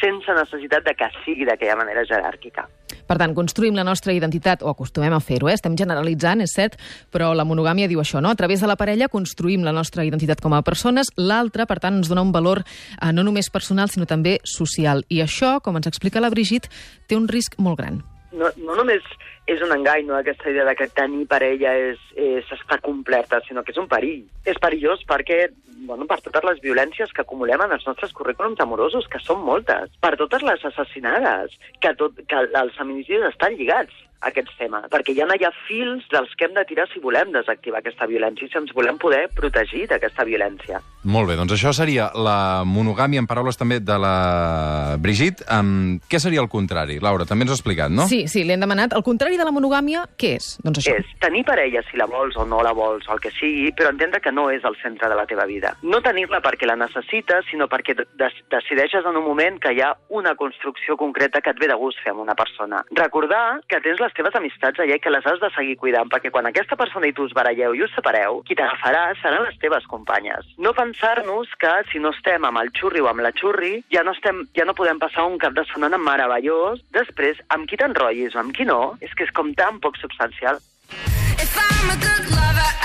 sense 0.00 0.34
necessitat 0.34 0.88
de 0.88 0.96
que 0.96 1.10
sigui 1.22 1.44
d'aquella 1.46 1.76
manera 1.78 2.06
jeràrquica. 2.08 2.64
Per 3.08 3.18
tant, 3.20 3.34
construïm 3.36 3.76
la 3.76 3.84
nostra 3.86 4.14
identitat, 4.14 4.62
o 4.62 4.70
acostumem 4.70 5.12
a 5.12 5.20
fer-ho, 5.20 5.50
eh? 5.50 5.56
estem 5.58 5.76
generalitzant, 5.78 6.44
és 6.44 6.54
cert, 6.54 6.78
però 7.12 7.32
la 7.36 7.46
monogàmia 7.48 7.88
diu 7.90 8.00
això, 8.02 8.22
no? 8.22 8.30
A 8.32 8.38
través 8.38 8.62
de 8.62 8.70
la 8.70 8.78
parella 8.80 9.10
construïm 9.12 9.66
la 9.66 9.74
nostra 9.74 10.06
identitat 10.06 10.40
com 10.40 10.54
a 10.54 10.62
persones, 10.62 11.12
l'altra, 11.16 11.66
per 11.66 11.80
tant, 11.82 12.00
ens 12.00 12.10
dona 12.12 12.24
un 12.24 12.32
valor 12.32 12.62
eh, 12.62 13.12
no 13.12 13.26
només 13.26 13.50
personal, 13.50 13.90
sinó 13.90 14.06
també 14.06 14.38
social. 14.44 15.04
I 15.08 15.22
això, 15.24 15.58
com 15.64 15.76
ens 15.76 15.90
explica 15.90 16.22
la 16.22 16.30
Brigitte, 16.32 16.70
té 17.08 17.18
un 17.18 17.28
risc 17.28 17.58
molt 17.58 17.82
gran. 17.82 18.02
no, 18.32 18.48
no 18.64 18.74
només 18.78 19.04
és 19.50 19.62
un 19.64 19.72
engany, 19.74 20.06
no?, 20.06 20.14
aquesta 20.18 20.50
idea 20.50 20.66
de 20.68 20.74
que 20.78 20.88
tenir 20.94 21.26
parella 21.30 21.72
és, 21.90 22.02
és 22.14 22.52
estar 22.54 22.78
completa, 22.84 23.40
sinó 23.46 23.64
que 23.64 23.74
és 23.74 23.80
un 23.82 23.88
perill. 23.90 24.22
És 24.46 24.60
perillós 24.62 25.02
perquè, 25.08 25.48
bueno, 25.88 26.06
per 26.06 26.20
totes 26.22 26.46
les 26.46 26.62
violències 26.62 27.10
que 27.12 27.24
acumulem 27.24 27.64
en 27.66 27.74
els 27.74 27.86
nostres 27.88 28.14
currículums 28.14 28.62
amorosos, 28.62 29.08
que 29.10 29.22
són 29.24 29.42
moltes, 29.42 29.90
per 30.04 30.14
totes 30.20 30.46
les 30.46 30.64
assassinades, 30.70 31.58
que, 31.82 31.94
tot, 31.98 32.22
que 32.30 32.46
els 32.46 32.78
feminicidis 32.78 33.32
estan 33.32 33.58
lligats 33.58 34.06
aquests 34.22 34.56
temes, 34.58 34.88
perquè 34.92 35.14
ja 35.16 35.26
no 35.28 35.36
hi 35.38 35.44
ha 35.46 35.52
fils 35.66 36.06
dels 36.12 36.32
que 36.38 36.46
hem 36.46 36.54
de 36.56 36.64
tirar 36.68 36.86
si 36.92 37.02
volem 37.02 37.32
desactivar 37.34 37.82
aquesta 37.82 38.06
violència, 38.06 38.46
i 38.46 38.52
si 38.52 38.58
ens 38.60 38.72
volem 38.76 38.98
poder 39.02 39.26
protegir 39.34 39.86
d'aquesta 39.90 40.26
violència. 40.28 40.80
Molt 41.02 41.26
bé, 41.28 41.36
doncs 41.38 41.56
això 41.56 41.72
seria 41.74 42.10
la 42.14 42.62
monogàmia, 42.68 43.18
en 43.22 43.26
paraules 43.26 43.58
també 43.58 43.80
de 43.82 43.96
la 43.98 44.96
Brigitte. 45.02 45.42
Um, 45.50 45.98
què 46.06 46.20
seria 46.22 46.42
el 46.42 46.50
contrari? 46.52 47.00
Laura, 47.02 47.26
també 47.26 47.42
ens 47.46 47.50
ho 47.50 47.56
has 47.56 47.62
explicat, 47.62 47.90
no? 47.90 48.06
Sí, 48.10 48.22
sí, 48.30 48.44
li 48.46 48.54
hem 48.54 48.62
demanat. 48.62 48.94
El 48.94 49.02
contrari 49.02 49.40
de 49.40 49.46
la 49.48 49.54
monogàmia, 49.54 50.04
què 50.14 50.36
és? 50.38 50.52
Doncs 50.62 50.82
això. 50.82 50.94
És 51.02 51.10
tenir 51.22 51.42
parella 51.48 51.82
si 51.88 51.98
la 51.98 52.06
vols 52.06 52.38
o 52.38 52.46
no 52.46 52.62
la 52.62 52.74
vols, 52.76 53.08
o 53.08 53.16
el 53.16 53.22
que 53.24 53.34
sigui, 53.34 53.72
però 53.74 53.90
entendre 53.90 54.22
que 54.22 54.30
no 54.34 54.46
és 54.54 54.62
el 54.68 54.78
centre 54.82 55.10
de 55.10 55.18
la 55.18 55.26
teva 55.26 55.48
vida. 55.50 55.74
No 55.82 56.02
tenir-la 56.06 56.38
perquè 56.44 56.70
la 56.70 56.78
necessites, 56.78 57.50
sinó 57.50 57.66
perquè 57.72 57.98
de 57.98 58.30
decideixes 58.54 59.06
en 59.08 59.18
un 59.18 59.26
moment 59.26 59.58
que 59.58 59.74
hi 59.74 59.82
ha 59.82 59.90
una 60.14 60.36
construcció 60.38 60.96
concreta 61.00 61.42
que 61.42 61.50
et 61.50 61.58
ve 61.58 61.70
de 61.70 61.78
gust 61.82 61.98
fer 62.04 62.14
amb 62.14 62.22
una 62.22 62.38
persona. 62.38 62.84
Recordar 62.94 63.58
que 63.66 63.82
tens 63.82 63.98
la 63.98 64.11
les 64.12 64.18
teves 64.18 64.34
amistats 64.36 64.80
allà 64.82 64.96
i 64.98 65.00
que 65.00 65.10
les 65.10 65.24
has 65.24 65.40
de 65.40 65.48
seguir 65.54 65.78
cuidant, 65.80 66.10
perquè 66.12 66.30
quan 66.30 66.46
aquesta 66.46 66.76
persona 66.76 67.08
i 67.08 67.14
tu 67.16 67.24
us 67.24 67.32
baralleu 67.32 67.74
i 67.74 67.82
us 67.82 67.92
separeu, 67.96 68.42
qui 68.44 68.56
t'agafarà 68.58 69.14
seran 69.22 69.46
les 69.46 69.56
teves 69.62 69.86
companyes. 69.88 70.44
No 70.58 70.74
pensar-nos 70.76 71.48
que 71.58 71.72
si 71.90 71.98
no 72.02 72.12
estem 72.12 72.44
amb 72.44 72.60
el 72.60 72.72
xurri 72.76 73.00
o 73.00 73.08
amb 73.08 73.24
la 73.24 73.32
xurri, 73.32 73.78
ja 73.94 74.04
no, 74.04 74.12
estem, 74.12 74.44
ja 74.56 74.68
no 74.68 74.76
podem 74.76 75.00
passar 75.00 75.24
un 75.30 75.38
cap 75.40 75.56
de 75.56 75.64
setmana 75.70 75.96
meravellós. 75.96 76.84
Després, 76.92 77.40
amb 77.56 77.68
qui 77.68 77.80
t'enrotllis 77.80 78.36
o 78.36 78.44
amb 78.44 78.52
qui 78.52 78.68
no, 78.68 78.98
és 79.00 79.16
que 79.16 79.24
és 79.24 79.32
com 79.32 79.54
tan 79.56 79.80
poc 79.80 79.96
substancial. 80.02 80.60
If 81.40 81.56
I'm 81.56 81.96
a 81.96 82.00
good 82.04 82.30
lover. 82.36 82.81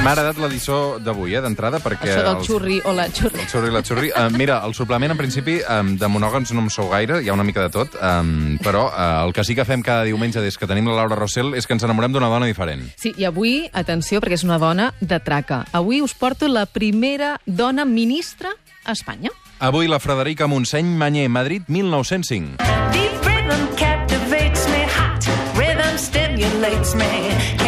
M'ha 0.00 0.12
agradat 0.14 0.38
l'edició 0.40 0.98
d'avui, 0.98 1.34
eh, 1.36 1.40
d'entrada, 1.44 1.76
perquè... 1.84 2.08
Això 2.08 2.22
del 2.24 2.36
els- 2.38 2.46
xurri 2.48 2.78
o 2.88 2.92
la 2.96 3.04
xurri. 3.12 3.42
El 3.42 3.48
xurri 3.50 3.68
i 3.68 3.74
la 3.74 3.82
xurri. 3.84 4.08
Uh, 4.16 4.30
mira, 4.32 4.62
el 4.64 4.72
suplement, 4.74 5.12
en 5.12 5.18
principi, 5.18 5.58
um, 5.60 5.90
de 6.00 6.08
monògams 6.08 6.54
no 6.56 6.62
em 6.64 6.70
sou 6.72 6.88
gaire, 6.88 7.18
hi 7.20 7.28
ha 7.28 7.34
una 7.36 7.44
mica 7.44 7.60
de 7.66 7.68
tot, 7.74 7.98
um, 8.00 8.56
però 8.64 8.86
uh, 8.88 9.26
el 9.26 9.34
que 9.36 9.44
sí 9.44 9.54
que 9.54 9.66
fem 9.68 9.82
cada 9.84 10.06
diumenge 10.08 10.40
des 10.40 10.56
que 10.56 10.66
tenim 10.66 10.88
la 10.88 10.96
Laura 11.02 11.18
Rossell 11.20 11.52
és 11.54 11.68
que 11.68 11.76
ens 11.76 11.84
enamorem 11.84 12.16
d'una 12.16 12.30
dona 12.32 12.48
diferent. 12.48 12.86
Sí, 12.96 13.12
i 13.20 13.28
avui, 13.28 13.68
atenció, 13.76 14.22
perquè 14.24 14.40
és 14.40 14.44
una 14.48 14.56
dona 14.58 14.94
de 15.00 15.20
traca. 15.20 15.66
Avui 15.76 16.00
us 16.00 16.14
porto 16.16 16.48
la 16.48 16.64
primera 16.64 17.34
dona 17.44 17.84
ministra 17.84 18.54
a 18.86 18.92
Espanya. 18.96 19.28
Avui 19.60 19.86
la 19.86 20.00
Frederica 20.00 20.46
Montseny 20.48 20.96
Manyer, 20.96 21.28
Madrid, 21.28 21.68
1905. 21.68 22.56
Deep 22.96 23.20
rhythm 23.28 23.68
captivates 23.76 24.64
me, 24.72 24.86
hot 24.96 25.28
rhythm 25.60 25.98
stimulates 26.00 26.94
me. 26.96 27.59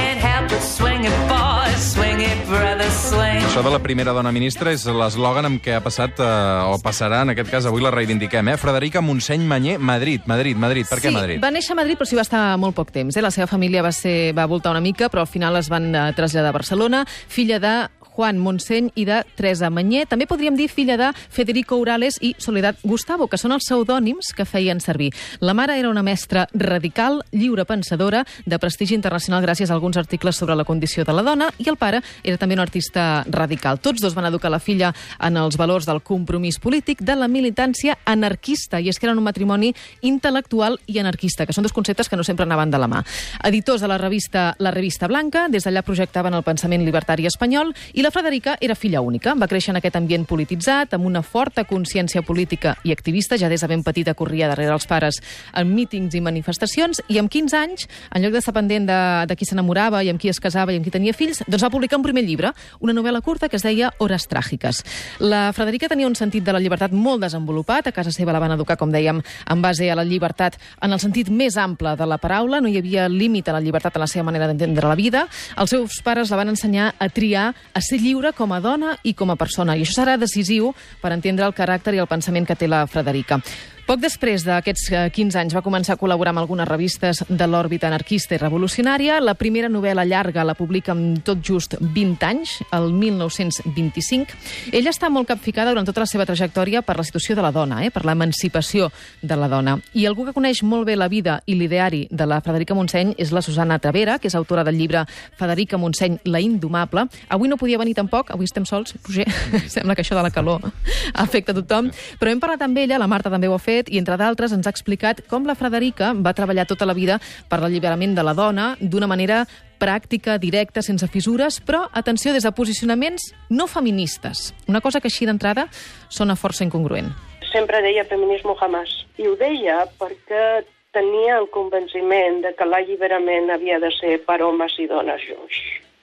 Això 3.63 3.71
de 3.71 3.79
la 3.79 3.85
primera 3.85 4.11
dona 4.11 4.33
ministra 4.35 4.73
és 4.75 4.83
l'eslògan 4.91 5.47
amb 5.47 5.61
què 5.63 5.77
ha 5.77 5.83
passat, 5.85 6.19
eh, 6.19 6.25
o 6.67 6.81
passarà, 6.83 7.21
en 7.23 7.31
aquest 7.31 7.47
cas, 7.47 7.69
avui 7.71 7.85
la 7.85 7.93
reivindiquem, 7.95 8.49
eh? 8.51 8.57
Frederica 8.59 8.99
Montseny 9.01 9.45
Manyer, 9.47 9.77
Madrid, 9.79 10.27
Madrid, 10.27 10.59
Madrid. 10.59 10.89
Per 10.91 10.99
què 10.99 11.13
sí, 11.13 11.15
Madrid? 11.15 11.39
va 11.39 11.53
néixer 11.55 11.71
a 11.71 11.79
Madrid, 11.79 11.95
però 11.95 12.09
s'hi 12.11 12.19
va 12.19 12.27
estar 12.27 12.59
molt 12.59 12.75
poc 12.75 12.91
temps. 12.91 13.15
Eh? 13.15 13.23
La 13.23 13.31
seva 13.31 13.47
família 13.47 13.81
va, 13.87 13.93
ser, 13.93 14.35
va 14.35 14.49
voltar 14.51 14.73
una 14.75 14.81
mica, 14.83 15.07
però 15.09 15.23
al 15.23 15.31
final 15.31 15.55
es 15.63 15.71
van 15.71 15.95
eh, 15.95 16.11
traslladar 16.11 16.51
a 16.51 16.59
Barcelona, 16.59 17.05
filla 17.07 17.61
de 17.63 17.77
Juan 18.13 18.39
Montseny 18.39 18.91
i 18.95 19.07
de 19.09 19.23
Teresa 19.37 19.71
Manyer. 19.71 20.05
També 20.09 20.27
podríem 20.29 20.57
dir 20.57 20.69
filla 20.69 20.99
de 21.01 21.11
Federico 21.33 21.79
Urales 21.81 22.19
i 22.21 22.35
Soledad 22.39 22.77
Gustavo, 22.83 23.27
que 23.29 23.41
són 23.41 23.55
els 23.57 23.65
pseudònims 23.67 24.33
que 24.37 24.47
feien 24.49 24.81
servir. 24.81 25.11
La 25.41 25.55
mare 25.55 25.79
era 25.81 25.91
una 25.91 26.05
mestra 26.05 26.47
radical, 26.53 27.23
lliure 27.33 27.65
pensadora, 27.65 28.25
de 28.45 28.59
prestigi 28.59 28.95
internacional 28.95 29.43
gràcies 29.45 29.71
a 29.71 29.75
alguns 29.75 29.97
articles 29.97 30.37
sobre 30.37 30.57
la 30.57 30.65
condició 30.69 31.05
de 31.05 31.15
la 31.17 31.25
dona, 31.25 31.51
i 31.59 31.69
el 31.71 31.79
pare 31.81 32.03
era 32.23 32.39
també 32.39 32.57
un 32.59 32.65
artista 32.65 33.25
radical. 33.29 33.81
Tots 33.81 34.03
dos 34.03 34.15
van 34.15 34.29
educar 34.29 34.53
la 34.53 34.61
filla 34.61 34.93
en 35.21 35.39
els 35.41 35.57
valors 35.57 35.89
del 35.89 36.03
compromís 36.05 36.61
polític, 36.61 37.03
de 37.03 37.17
la 37.17 37.29
militància 37.29 37.97
anarquista, 38.05 38.81
i 38.81 38.91
és 38.93 38.99
que 38.99 39.09
eren 39.09 39.19
un 39.19 39.27
matrimoni 39.27 39.73
intel·lectual 40.03 40.79
i 40.87 40.99
anarquista, 41.01 41.47
que 41.47 41.57
són 41.57 41.65
dos 41.65 41.73
conceptes 41.73 42.09
que 42.09 42.17
no 42.19 42.25
sempre 42.25 42.45
anaven 42.45 42.71
de 42.71 42.81
la 42.83 42.91
mà. 42.91 43.03
Editors 43.49 43.81
de 43.81 43.89
la 43.89 43.99
revista 43.99 44.55
La 44.59 44.71
Revista 44.71 45.09
Blanca, 45.09 45.47
des 45.49 45.65
d'allà 45.65 45.83
projectaven 45.83 46.35
el 46.35 46.45
pensament 46.45 46.85
libertari 46.85 47.27
espanyol, 47.27 47.73
i 47.95 48.02
la 48.03 48.11
Frederica 48.11 48.57
era 48.61 48.75
filla 48.75 49.01
única. 49.01 49.33
Va 49.39 49.47
créixer 49.47 49.71
en 49.71 49.79
aquest 49.79 49.95
ambient 49.97 50.25
polititzat, 50.27 50.97
amb 50.97 51.07
una 51.07 51.23
forta 51.23 51.63
consciència 51.69 52.25
política 52.27 52.75
i 52.83 52.91
activista, 52.91 53.39
ja 53.39 53.49
des 53.49 53.63
de 53.63 53.69
ben 53.71 53.85
petita 53.87 54.15
corria 54.19 54.49
darrere 54.51 54.75
els 54.75 54.89
pares 54.91 55.21
en 55.55 55.71
mítings 55.71 56.17
i 56.19 56.21
manifestacions, 56.21 56.99
i 57.07 57.21
amb 57.23 57.31
15 57.31 57.57
anys, 57.57 57.87
en 58.11 58.25
lloc 58.25 58.35
d'estar 58.35 58.55
pendent 58.57 58.89
de, 58.91 58.99
de 59.31 59.37
qui 59.39 59.47
s'enamorava 59.47 60.03
i 60.03 60.11
amb 60.11 60.19
qui 60.21 60.33
es 60.33 60.41
casava 60.43 60.75
i 60.75 60.81
amb 60.81 60.85
qui 60.85 60.91
tenia 60.91 61.15
fills, 61.15 61.45
doncs 61.47 61.63
va 61.63 61.71
publicar 61.71 62.01
un 62.01 62.07
primer 62.07 62.25
llibre, 62.27 62.51
una 62.81 62.95
novel·la 62.97 63.23
curta 63.23 63.49
que 63.49 63.61
es 63.61 63.63
deia 63.63 63.93
Hores 64.03 64.27
tràgiques. 64.27 64.83
La 65.23 65.45
Frederica 65.55 65.87
tenia 65.93 66.11
un 66.11 66.19
sentit 66.19 66.43
de 66.43 66.53
la 66.53 66.61
llibertat 66.61 66.91
molt 66.91 67.23
desenvolupat, 67.23 67.87
a 67.87 67.95
casa 67.95 68.11
seva 68.11 68.35
la 68.35 68.43
van 68.43 68.57
educar, 68.57 68.77
com 68.81 68.91
dèiem, 68.91 69.23
en 69.23 69.63
base 69.63 69.87
a 69.87 69.99
la 69.99 70.05
llibertat 70.05 70.59
en 70.83 70.91
el 70.91 70.99
sentit 70.99 71.31
més 71.31 71.57
ample 71.61 71.95
de 71.95 72.11
la 72.11 72.19
paraula, 72.19 72.61
no 72.61 72.67
hi 72.67 72.81
havia 72.83 73.07
límit 73.09 73.47
a 73.49 73.57
la 73.57 73.63
llibertat 73.63 73.95
en 73.95 74.07
la 74.07 74.11
seva 74.11 74.27
manera 74.27 74.51
d'entendre 74.51 74.91
la 74.91 74.99
vida. 74.99 75.29
Els 75.55 75.71
seus 75.71 76.03
pares 76.03 76.35
la 76.35 76.43
van 76.43 76.51
ensenyar 76.51 76.93
a 76.99 77.09
triar, 77.13 77.53
a 77.53 77.81
ser 77.81 77.92
lliure 78.01 78.33
com 78.33 78.53
a 78.53 78.61
dona 78.61 78.97
i 79.05 79.13
com 79.13 79.31
a 79.31 79.37
persona, 79.37 79.77
i 79.77 79.85
això 79.85 80.01
serà 80.01 80.17
decisiu 80.17 80.73
per 81.03 81.13
entendre 81.13 81.45
el 81.45 81.53
caràcter 81.53 81.95
i 81.95 82.01
el 82.01 82.09
pensament 82.09 82.47
que 82.49 82.57
té 82.57 82.69
la 82.71 82.87
Frederica. 82.87 83.43
Poc 83.83 83.99
després 83.99 84.45
d'aquests 84.47 84.85
eh, 84.95 84.99
15 85.11 85.39
anys 85.41 85.55
va 85.57 85.63
començar 85.65 85.97
a 85.97 85.99
col·laborar 85.99 86.31
amb 86.31 86.39
algunes 86.39 86.69
revistes 86.69 87.25
de 87.27 87.47
l'òrbita 87.51 87.89
anarquista 87.89 88.37
i 88.37 88.39
revolucionària. 88.39 89.17
La 89.19 89.35
primera 89.35 89.67
novel·la 89.69 90.05
llarga 90.07 90.45
la 90.47 90.55
publica 90.55 90.93
amb 90.95 91.19
tot 91.27 91.41
just 91.43 91.75
20 91.81 92.23
anys, 92.29 92.53
el 92.71 92.93
1925. 92.95 94.39
Ella 94.71 94.93
està 94.95 95.11
molt 95.11 95.27
capficada 95.27 95.75
durant 95.75 95.89
tota 95.89 96.05
la 96.05 96.07
seva 96.07 96.27
trajectòria 96.29 96.85
per 96.87 96.95
la 96.97 97.07
situació 97.09 97.35
de 97.35 97.43
la 97.43 97.51
dona, 97.51 97.81
eh, 97.83 97.91
per 97.91 98.05
l'emancipació 98.07 98.93
de 99.21 99.41
la 99.41 99.49
dona. 99.51 99.75
I 99.99 100.07
algú 100.07 100.29
que 100.29 100.37
coneix 100.37 100.63
molt 100.63 100.87
bé 100.87 100.95
la 100.97 101.11
vida 101.11 101.41
i 101.47 101.59
l'ideari 101.59 102.05
de 102.11 102.31
la 102.31 102.39
Frederica 102.41 102.79
Montseny 102.79 103.17
és 103.19 103.35
la 103.35 103.43
Susana 103.43 103.81
Tavera, 103.83 104.21
que 104.21 104.31
és 104.31 104.39
autora 104.39 104.63
del 104.63 104.79
llibre 104.79 105.03
Federica 105.41 105.77
Montseny, 105.77 106.21
la 106.31 106.41
indomable. 106.41 107.09
Avui 107.29 107.51
no 107.51 107.59
podia 107.59 107.83
venir 107.83 107.99
tampoc, 107.99 108.31
avui 108.31 108.47
estem 108.47 108.65
sols, 108.65 108.95
Roger. 109.03 109.27
Sembla 109.75 109.99
que 109.99 110.07
això 110.07 110.15
de 110.15 110.23
la 110.23 110.31
calor 110.31 110.71
afecta 111.19 111.53
tothom. 111.53 111.91
Però 112.23 112.31
hem 112.31 112.39
parlat 112.39 112.63
amb 112.63 112.79
ella, 112.79 113.03
la 113.03 113.11
Marta 113.11 113.33
també 113.33 113.51
ho 113.51 113.59
ha 113.59 113.63
fet, 113.63 113.72
i 113.89 113.99
entre 114.01 114.19
d'altres 114.21 114.53
ens 114.53 114.67
ha 114.67 114.75
explicat 114.75 115.25
com 115.31 115.47
la 115.49 115.57
Frederica 115.59 116.13
va 116.15 116.35
treballar 116.37 116.69
tota 116.69 116.87
la 116.89 116.97
vida 116.99 117.19
per 117.49 117.61
l'alliberament 117.63 118.15
de 118.17 118.25
la 118.27 118.35
dona 118.35 118.73
d'una 118.81 119.09
manera 119.11 119.43
pràctica, 119.83 120.39
directa, 120.39 120.83
sense 120.83 121.09
fissures, 121.11 121.59
però, 121.67 121.89
atenció, 121.91 122.33
des 122.33 122.47
de 122.47 122.53
posicionaments 122.55 123.33
no 123.51 123.67
feministes. 123.67 124.53
Una 124.71 124.81
cosa 124.81 125.01
que 125.01 125.11
així 125.11 125.27
d'entrada 125.27 125.67
sona 126.09 126.39
força 126.39 126.65
incongruent. 126.65 127.11
sempre 127.53 127.83
deia 127.83 128.05
feminismo 128.09 128.57
jamás. 128.57 128.89
I 129.21 129.29
ho 129.29 129.37
deia 129.37 129.85
perquè 130.01 130.65
tenia 130.97 131.39
el 131.39 131.49
convenciment 131.53 132.41
de 132.45 132.55
que 132.57 132.67
l'alliberament 132.69 133.51
havia 133.53 133.79
de 133.81 133.91
ser 133.99 134.19
per 134.27 134.41
homes 134.43 134.75
i 134.81 134.89
dones 134.89 135.23
junts. 135.29 135.61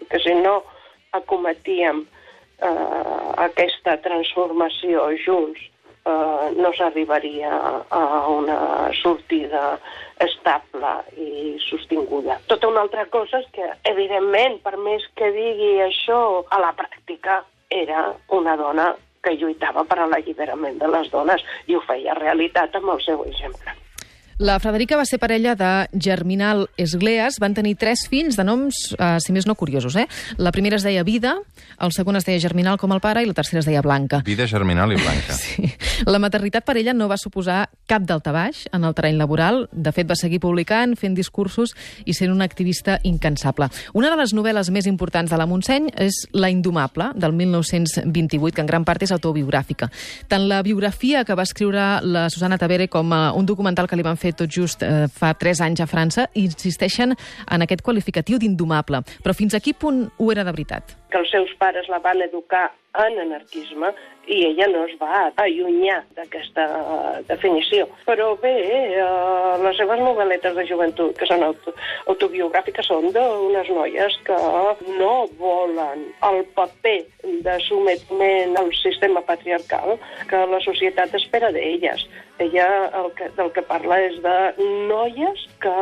Que 0.09 0.21
si 0.21 0.33
no 0.37 0.61
acometíem 1.17 2.03
eh, 2.05 2.69
aquesta 3.49 3.97
transformació 4.05 5.09
junts, 5.25 5.61
eh, 6.05 6.51
no 6.57 6.71
s'arribaria 6.77 7.51
a 7.89 8.27
una 8.31 8.59
sortida 9.01 9.79
estable 10.19 10.93
i 11.17 11.57
sostinguda. 11.63 12.39
Tota 12.47 12.67
una 12.67 12.83
altra 12.85 13.05
cosa 13.11 13.39
és 13.39 13.51
que, 13.55 13.67
evidentment, 13.91 14.59
per 14.63 14.77
més 14.77 15.05
que 15.15 15.31
digui 15.35 15.77
això, 15.85 16.45
a 16.49 16.61
la 16.61 16.73
pràctica 16.77 17.43
era 17.69 18.09
una 18.35 18.57
dona 18.59 18.93
que 19.23 19.35
lluitava 19.35 19.83
per 19.87 19.99
a 19.99 20.07
l'alliberament 20.07 20.79
de 20.79 20.87
les 20.91 21.11
dones 21.11 21.43
i 21.67 21.75
ho 21.75 21.83
feia 21.87 22.15
realitat 22.17 22.75
amb 22.79 22.95
el 22.95 23.03
seu 23.03 23.23
exemple. 23.27 23.75
La 24.39 24.55
Frederica 24.63 24.95
va 24.95 25.03
ser 25.03 25.17
parella 25.19 25.51
de 25.59 25.69
Germinal 25.99 26.69
Esgleas. 26.79 27.41
Van 27.43 27.51
tenir 27.51 27.73
tres 27.75 28.05
fills 28.07 28.37
de 28.39 28.45
noms, 28.47 28.77
eh, 28.95 29.17
si 29.19 29.35
més 29.35 29.43
no, 29.49 29.57
curiosos. 29.59 29.97
Eh? 29.99 30.05
La 30.37 30.53
primera 30.55 30.77
es 30.79 30.85
deia 30.87 31.03
Vida, 31.03 31.33
el 31.75 31.91
segon 31.91 32.15
es 32.15 32.23
deia 32.23 32.39
Germinal 32.39 32.79
com 32.79 32.95
el 32.95 33.01
pare 33.03 33.19
i 33.19 33.27
la 33.27 33.35
tercera 33.35 33.59
es 33.59 33.67
deia 33.67 33.83
Blanca. 33.83 34.21
Vida 34.23 34.47
germinal 34.47 34.95
i 34.95 35.01
blanca. 35.01 35.35
Sí. 35.39 35.67
La 36.07 36.19
maternitat 36.19 36.63
per 36.63 36.77
ella 36.79 36.93
no 36.95 37.09
va 37.09 37.17
suposar 37.19 37.65
cap 37.89 38.05
daltabaix 38.07 38.65
en 38.75 38.85
el 38.87 38.93
terreny 38.95 39.17
laboral. 39.19 39.65
De 39.71 39.91
fet, 39.91 40.07
va 40.07 40.15
seguir 40.15 40.39
publicant, 40.39 40.95
fent 40.99 41.15
discursos 41.17 41.73
i 42.05 42.15
sent 42.15 42.31
una 42.31 42.47
activista 42.47 42.99
incansable. 43.03 43.67
Una 43.93 44.11
de 44.11 44.19
les 44.19 44.33
novel·les 44.35 44.71
més 44.71 44.87
importants 44.87 45.31
de 45.31 45.39
la 45.39 45.47
Montseny 45.49 45.89
és 45.99 46.21
La 46.33 46.51
Indomable, 46.53 47.11
del 47.15 47.33
1928, 47.33 48.55
que 48.55 48.63
en 48.63 48.71
gran 48.71 48.87
part 48.87 49.03
és 49.03 49.11
autobiogràfica. 49.15 49.89
Tant 50.31 50.47
la 50.47 50.61
biografia 50.63 51.25
que 51.25 51.35
va 51.35 51.47
escriure 51.47 51.89
la 52.05 52.29
Susana 52.29 52.59
Tavere 52.61 52.87
com 52.87 53.11
eh, 53.13 53.19
un 53.35 53.49
documental 53.49 53.89
que 53.89 53.99
li 53.99 54.05
van 54.05 54.19
fer 54.19 54.35
tot 54.37 54.51
just 54.51 54.85
eh, 54.85 55.07
fa 55.11 55.33
3 55.35 55.65
anys 55.67 55.83
a 55.83 55.89
França 55.89 56.29
insisteixen 56.39 57.15
en 57.15 57.67
aquest 57.67 57.83
qualificatiu 57.83 58.39
d'indomable. 58.39 59.03
Però 59.23 59.35
fins 59.35 59.55
a 59.55 59.63
quin 59.63 59.77
punt 59.79 60.07
ho 60.17 60.31
era 60.31 60.47
de 60.47 60.55
veritat? 60.55 60.98
Que 61.09 61.17
els 61.21 61.31
seus 61.33 61.51
pares 61.61 61.89
la 61.89 61.99
van 62.03 62.21
educar 62.21 62.69
en 62.97 63.19
anarquisme 63.21 63.91
i 64.29 64.43
ella 64.45 64.67
no 64.69 64.83
es 64.85 64.93
va 65.01 65.29
allunyar 65.41 65.99
d'aquesta 66.17 66.65
eh, 66.65 67.21
definició. 67.29 67.87
Però 68.05 68.31
bé, 68.41 68.53
eh, 68.97 69.53
les 69.63 69.77
seves 69.77 70.01
novel·letes 70.01 70.55
de 70.57 70.65
joventut, 70.69 71.15
que 71.17 71.27
són 71.29 71.45
auto, 71.45 71.73
autobiogràfiques, 72.13 72.89
són 72.89 73.09
d'unes 73.15 73.71
noies 73.73 74.17
que 74.27 74.37
no 74.99 75.13
volen 75.41 76.07
el 76.29 76.43
paper 76.57 76.99
de 77.45 77.57
sometiment 77.65 78.57
al 78.61 78.73
sistema 78.81 79.23
patriarcal 79.25 79.97
que 80.29 80.45
la 80.53 80.61
societat 80.65 81.13
espera 81.17 81.53
d'elles. 81.55 82.05
Ella 82.39 82.67
el 83.01 83.09
que, 83.17 83.31
del 83.35 83.49
que 83.55 83.65
parla 83.65 83.97
és 84.05 84.21
de 84.23 84.37
noies 84.89 85.47
que 85.63 85.73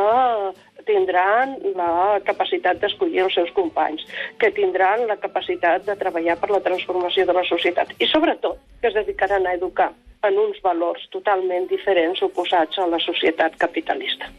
tindran 0.86 1.56
la 1.76 2.18
capacitat 2.24 2.80
d'escollir 2.82 3.24
els 3.26 3.34
seus 3.34 3.50
companys, 3.56 4.04
que 4.38 4.52
tindran 4.54 5.06
la 5.10 5.18
capacitat 5.20 5.86
de 5.86 5.96
treballar 5.98 6.38
per 6.40 6.50
la 6.50 6.62
transformació 6.64 7.26
de 7.26 7.36
la 7.36 7.46
societat 7.48 7.94
i, 7.98 8.06
sobretot, 8.06 8.60
que 8.80 8.92
es 8.92 8.98
dedicaran 8.98 9.46
a 9.46 9.54
educar 9.58 9.92
en 10.26 10.38
uns 10.38 10.58
valors 10.62 11.06
totalment 11.14 11.68
diferents 11.70 12.22
oposats 12.26 12.78
a 12.78 12.86
la 12.90 12.98
societat 13.02 13.56
capitalista. 13.58 14.30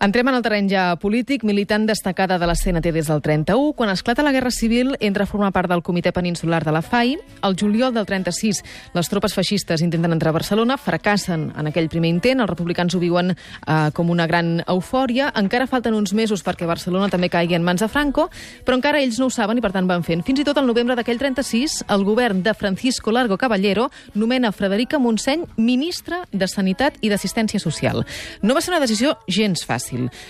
Entrem 0.00 0.28
en 0.28 0.34
el 0.34 0.42
terreny 0.42 0.66
ja 0.68 0.82
polític, 1.00 1.44
militant 1.46 1.86
destacada 1.86 2.36
de 2.38 2.46
la 2.46 2.56
CNT 2.58 2.90
des 2.92 3.06
del 3.08 3.22
31. 3.22 3.72
Quan 3.72 3.90
esclata 3.90 4.22
la 4.22 4.32
Guerra 4.32 4.50
Civil, 4.50 4.96
entra 5.00 5.24
a 5.24 5.26
formar 5.26 5.52
part 5.52 5.70
del 5.70 5.82
Comitè 5.82 6.12
Peninsular 6.12 6.64
de 6.64 6.72
la 6.74 6.82
FAI. 6.82 7.14
El 7.46 7.56
juliol 7.56 7.94
del 7.94 8.04
36, 8.04 8.60
les 8.92 9.08
tropes 9.08 9.32
feixistes 9.32 9.80
intenten 9.80 10.12
entrar 10.12 10.34
a 10.34 10.36
Barcelona, 10.36 10.76
fracassen 10.76 11.52
en 11.56 11.70
aquell 11.70 11.88
primer 11.88 12.10
intent, 12.10 12.42
els 12.42 12.50
republicans 12.50 12.94
ho 12.94 13.00
viuen 13.00 13.32
eh, 13.32 13.90
com 13.94 14.10
una 14.10 14.26
gran 14.26 14.58
eufòria. 14.66 15.30
Encara 15.40 15.68
falten 15.70 15.94
uns 15.94 16.12
mesos 16.12 16.44
perquè 16.44 16.66
Barcelona 16.68 17.08
també 17.08 17.30
caigui 17.30 17.54
en 17.54 17.64
mans 17.64 17.80
de 17.80 17.88
Franco, 17.88 18.28
però 18.66 18.76
encara 18.76 19.00
ells 19.00 19.20
no 19.22 19.30
ho 19.30 19.32
saben 19.32 19.58
i 19.58 19.64
per 19.64 19.72
tant 19.72 19.88
van 19.88 20.04
fent. 20.04 20.26
Fins 20.26 20.42
i 20.42 20.44
tot 20.44 20.58
el 20.58 20.66
novembre 20.66 20.98
d'aquell 20.98 21.22
36, 21.22 21.84
el 21.88 22.04
govern 22.04 22.42
de 22.42 22.52
Francisco 22.52 23.14
Largo 23.14 23.38
Caballero 23.38 23.88
nomena 24.14 24.52
Frederica 24.52 24.98
Montseny 24.98 25.46
ministra 25.56 26.24
de 26.32 26.50
Sanitat 26.50 26.98
i 27.00 27.12
d'Assistència 27.12 27.62
Social. 27.62 28.04
No 28.42 28.58
va 28.58 28.60
ser 28.60 28.74
una 28.74 28.82
decisió 28.82 29.16
gens 29.28 29.64
fàcil. 29.64 29.83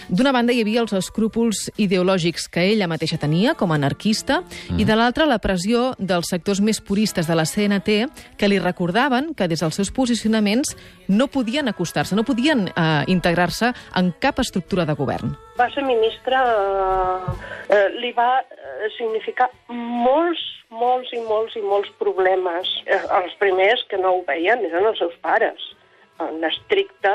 D'una 0.08 0.32
banda 0.34 0.52
hi 0.52 0.62
havia 0.64 0.82
els 0.82 0.94
escrúpols 0.96 1.68
ideològics 1.80 2.48
que 2.52 2.64
ella 2.72 2.88
mateixa 2.90 3.18
tenia 3.20 3.54
com 3.58 3.72
a 3.72 3.78
anarquista 3.78 4.40
mm. 4.42 4.80
i 4.80 4.86
de 4.88 4.96
l'altra 4.96 5.28
la 5.28 5.40
pressió 5.42 5.92
dels 5.98 6.30
sectors 6.32 6.60
més 6.64 6.80
puristes 6.80 7.28
de 7.30 7.36
la 7.36 7.46
CNT 7.48 7.98
que 8.40 8.50
li 8.50 8.58
recordaven 8.62 9.32
que 9.34 9.48
des 9.50 9.62
dels 9.62 9.78
seus 9.78 9.92
posicionaments 9.94 10.74
no 11.08 11.28
podien 11.28 11.68
acostar-se, 11.68 12.16
no 12.16 12.24
podien 12.24 12.66
eh, 12.68 13.04
integrar-se 13.12 13.72
en 13.96 14.12
cap 14.20 14.40
estructura 14.42 14.86
de 14.88 14.96
govern. 14.98 15.34
Va 15.58 15.68
ser 15.74 15.84
ministre, 15.86 16.34
eh, 16.34 17.36
eh, 17.68 17.86
li 18.00 18.10
va 18.16 18.40
eh, 18.42 18.90
significar 18.96 19.50
molts, 19.68 20.42
molts 20.74 21.12
i 21.14 21.22
molts 21.28 21.54
i 21.56 21.62
molts 21.62 21.92
problemes. 22.00 22.70
Eh, 22.86 23.00
els 23.20 23.38
primers 23.38 23.86
que 23.90 24.00
no 24.00 24.16
ho 24.18 24.24
veien 24.26 24.64
eren 24.66 24.90
els 24.90 25.00
seus 25.02 25.14
pares 25.22 25.74
en 26.20 26.44
estricta, 26.44 27.14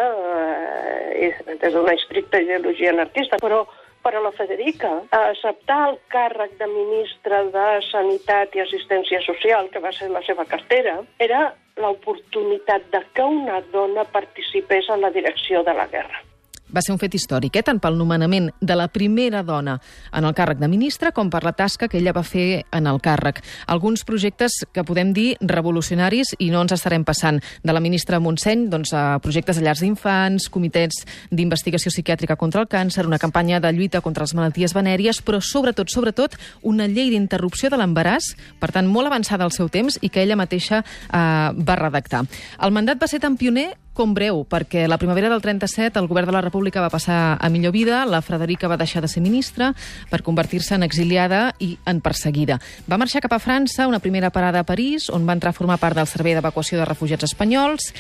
eh, 1.13 1.36
des 1.62 1.74
d'una 1.74 1.94
estricta 1.94 2.41
ideologia 2.41 2.91
anarquista, 2.91 3.38
però 3.38 3.65
per 4.01 4.15
a 4.15 4.22
la 4.24 4.32
Federica, 4.32 4.91
acceptar 5.12 5.79
el 5.89 5.98
càrrec 6.12 6.56
de 6.60 6.68
ministra 6.72 7.44
de 7.51 7.65
Sanitat 7.89 8.56
i 8.56 8.63
Assistència 8.63 9.22
Social, 9.25 9.70
que 9.74 9.84
va 9.84 9.91
ser 9.91 10.10
la 10.13 10.24
seva 10.27 10.46
cartera, 10.46 11.00
era 11.20 11.50
l'oportunitat 11.79 12.89
de 12.94 13.03
que 13.13 13.24
una 13.24 13.62
dona 13.74 14.08
participés 14.15 14.89
en 14.89 15.01
la 15.01 15.12
direcció 15.12 15.63
de 15.63 15.75
la 15.75 15.88
guerra. 15.88 16.29
Va 16.70 16.84
ser 16.86 16.94
un 16.94 17.00
fet 17.02 17.16
històric, 17.18 17.56
eh? 17.58 17.64
tant 17.66 17.80
pel 17.82 17.98
nomenament 17.98 18.50
de 18.62 18.76
la 18.78 18.88
primera 18.94 19.42
dona 19.44 19.80
en 20.14 20.26
el 20.28 20.36
càrrec 20.38 20.60
de 20.62 20.70
ministra 20.70 21.12
com 21.16 21.30
per 21.34 21.42
la 21.44 21.56
tasca 21.58 21.88
que 21.90 21.98
ella 21.98 22.14
va 22.14 22.24
fer 22.24 22.64
en 22.76 22.90
el 22.90 23.00
càrrec. 23.02 23.42
Alguns 23.68 24.06
projectes 24.06 24.60
que 24.74 24.84
podem 24.86 25.14
dir 25.14 25.34
revolucionaris 25.42 26.36
i 26.38 26.52
no 26.54 26.62
ens 26.62 26.76
estarem 26.78 27.06
passant 27.08 27.42
de 27.64 27.74
la 27.74 27.82
ministra 27.82 28.20
Montseny 28.22 28.68
doncs, 28.70 28.94
a 28.94 29.18
projectes 29.24 29.58
de 29.58 29.66
llars 29.66 29.82
d'infants, 29.82 30.50
comitets 30.54 31.04
d'investigació 31.32 31.92
psiquiàtrica 31.94 32.38
contra 32.38 32.62
el 32.62 32.70
càncer, 32.70 33.08
una 33.10 33.22
campanya 33.22 33.60
de 33.60 33.74
lluita 33.74 34.04
contra 34.06 34.28
les 34.28 34.36
malalties 34.38 34.76
venèries, 34.78 35.24
però 35.26 35.42
sobretot, 35.42 35.90
sobretot, 35.90 36.38
una 36.62 36.88
llei 36.88 37.10
d'interrupció 37.10 37.74
de 37.74 37.82
l'embaràs, 37.82 38.34
per 38.62 38.72
tant, 38.76 38.88
molt 38.88 39.10
avançada 39.10 39.48
al 39.48 39.56
seu 39.56 39.70
temps 39.74 39.98
i 40.02 40.10
que 40.14 40.24
ella 40.24 40.38
mateixa 40.40 40.84
eh, 40.84 41.20
va 41.58 41.80
redactar. 41.80 42.26
El 42.62 42.76
mandat 42.76 43.02
va 43.02 43.10
ser 43.10 43.22
tan 43.24 43.38
pioner 43.40 43.72
com 44.00 44.13
breu, 44.15 44.46
perquè 44.48 44.86
la 44.88 44.98
primavera 44.98 45.27
del 45.27 45.41
37 45.44 46.00
el 46.00 46.08
govern 46.08 46.29
de 46.29 46.36
la 46.38 46.44
República 46.46 46.79
va 46.79 46.91
passar 46.94 47.36
a 47.36 47.50
millor 47.51 47.74
vida, 47.75 48.06
la 48.08 48.22
Frederica 48.24 48.70
va 48.72 48.77
deixar 48.79 49.01
de 49.03 49.10
ser 49.12 49.20
ministra 49.20 49.74
per 50.08 50.22
convertir-se 50.24 50.77
en 50.77 50.88
exiliada 50.88 51.41
i 51.60 51.74
en 51.84 52.00
perseguida. 52.00 52.62
Va 52.88 53.00
marxar 53.01 53.20
cap 53.25 53.36
a 53.36 53.41
França, 53.44 53.89
una 53.91 54.00
primera 54.00 54.32
parada 54.32 54.63
a 54.63 54.68
París, 54.68 55.10
on 55.12 55.27
va 55.27 55.36
entrar 55.36 55.51
a 55.51 55.58
formar 55.58 55.82
part 55.84 56.00
del 56.00 56.08
Servei 56.08 56.38
d'Evacuació 56.38 56.79
de 56.79 56.88
Refugiats 56.88 57.27
Espanyols. 57.27 57.91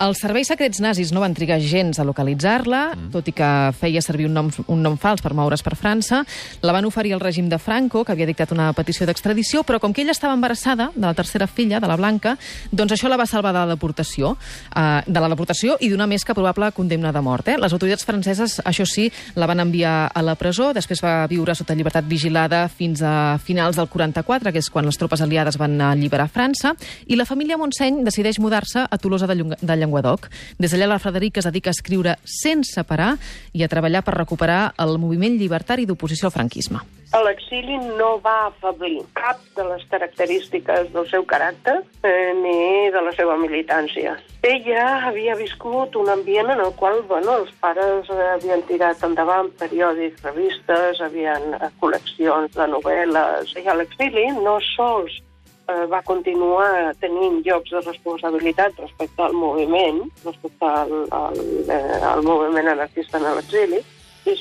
Els 0.00 0.16
serveis 0.16 0.48
secrets 0.48 0.78
nazis 0.80 1.10
no 1.12 1.20
van 1.20 1.34
trigar 1.36 1.58
gens 1.60 1.98
a 2.00 2.04
localitzar-la, 2.08 2.78
mm. 2.94 3.08
tot 3.12 3.26
i 3.28 3.34
que 3.36 3.48
feia 3.76 4.00
servir 4.00 4.30
un 4.30 4.32
nom, 4.32 4.46
un 4.72 4.80
nom 4.80 4.94
fals 4.96 5.20
per 5.20 5.34
moure's 5.36 5.60
per 5.60 5.74
França. 5.76 6.22
La 6.64 6.72
van 6.72 6.86
oferir 6.88 7.12
al 7.12 7.20
règim 7.20 7.50
de 7.52 7.58
Franco, 7.60 8.00
que 8.00 8.14
havia 8.14 8.24
dictat 8.30 8.54
una 8.56 8.70
petició 8.72 9.04
d'extradició, 9.04 9.60
però 9.68 9.76
com 9.76 9.92
que 9.92 10.00
ella 10.00 10.14
estava 10.16 10.32
embarassada 10.32 10.86
de 10.94 11.04
la 11.04 11.12
tercera 11.12 11.44
filla, 11.44 11.82
de 11.84 11.90
la 11.90 11.98
Blanca, 12.00 12.32
doncs 12.72 12.94
això 12.96 13.10
la 13.12 13.18
va 13.20 13.26
salvar 13.28 13.52
de 13.52 13.58
la 13.58 13.74
deportació, 13.74 14.30
eh, 14.72 15.02
de 15.04 15.20
la 15.20 15.28
deportació 15.34 15.76
i 15.84 15.90
d'una 15.92 16.08
més 16.08 16.24
que 16.24 16.36
probable 16.38 16.72
condemna 16.72 17.12
de 17.12 17.20
mort. 17.20 17.52
Eh? 17.52 17.58
Les 17.60 17.76
autoritats 17.76 18.08
franceses, 18.08 18.56
això 18.64 18.88
sí, 18.88 19.10
la 19.36 19.50
van 19.52 19.60
enviar 19.60 20.08
a 20.08 20.24
la 20.24 20.36
presó, 20.40 20.70
després 20.72 21.04
va 21.04 21.26
viure 21.28 21.52
sota 21.54 21.76
llibertat 21.76 22.08
vigilada 22.08 22.62
fins 22.72 23.04
a 23.04 23.36
finals 23.36 23.76
del 23.76 23.92
44, 23.92 24.48
que 24.48 24.64
és 24.64 24.72
quan 24.72 24.88
les 24.88 24.96
tropes 24.96 25.20
aliades 25.20 25.60
van 25.60 25.76
alliberar 25.92 26.30
França, 26.32 26.72
i 27.04 27.20
la 27.20 27.28
família 27.28 27.60
Montseny 27.60 28.00
decideix 28.08 28.40
mudar-se 28.40 28.88
a 28.88 28.96
Tolosa 28.96 29.28
de, 29.28 29.36
Llung 29.36 29.52
de 29.60 29.80
Llenguadoc. 29.90 30.30
Des 30.58 30.70
d'allà 30.70 30.86
la 30.86 31.02
Frederica 31.02 31.42
es 31.42 31.48
dedica 31.50 31.70
a 31.70 31.76
escriure 31.76 32.16
sense 32.24 32.84
parar 32.86 33.16
i 33.52 33.64
a 33.64 33.68
treballar 33.68 34.04
per 34.06 34.14
recuperar 34.14 34.72
el 34.78 34.96
moviment 35.02 35.36
llibertari 35.36 35.86
d'oposició 35.86 36.30
al 36.30 36.36
franquisme. 36.38 36.80
L'exili 37.10 37.74
no 37.98 38.20
va 38.22 38.46
afablir 38.46 39.00
cap 39.18 39.40
de 39.56 39.64
les 39.66 39.82
característiques 39.90 40.92
del 40.94 41.08
seu 41.10 41.24
caràcter 41.26 41.80
eh, 42.06 42.30
ni 42.38 42.90
de 42.94 43.00
la 43.02 43.10
seva 43.16 43.34
militància. 43.36 44.14
Ella 44.46 44.84
havia 45.08 45.34
viscut 45.34 45.96
un 45.98 46.08
ambient 46.08 46.52
en 46.54 46.62
el 46.62 46.70
qual 46.78 47.02
bueno, 47.08 47.34
els 47.42 47.50
pares 47.60 48.06
havien 48.14 48.62
tirat 48.68 49.02
endavant 49.02 49.50
periòdics, 49.58 50.22
revistes, 50.22 51.02
havien 51.02 51.58
eh, 51.58 51.72
col·leccions 51.82 52.54
de 52.54 52.68
novel·les. 52.76 53.56
I 53.58 53.66
a 53.66 53.74
l'exili 53.74 54.28
no 54.38 54.60
sols 54.76 55.18
eh, 55.70 55.86
va 55.92 56.02
continuar 56.02 56.94
tenint 57.00 57.40
llocs 57.46 57.70
de 57.76 57.82
responsabilitat 57.86 58.78
respecte 58.82 59.22
al 59.22 59.36
moviment, 59.36 60.02
respecte 60.24 60.66
al, 60.66 60.94
al, 61.20 61.40
eh, 61.68 61.98
al 62.12 62.22
moviment 62.26 62.74
anarquista 62.74 63.18
en 63.20 63.28
l'exili, 63.38 63.82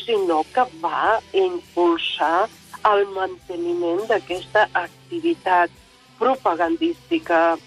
sinó 0.05 0.43
que 0.53 0.65
va 0.83 1.19
impulsar 1.33 2.47
el 2.91 3.05
manteniment 3.15 4.01
d'aquesta 4.09 4.67
activitat 4.73 5.71
propagandística, 6.19 7.57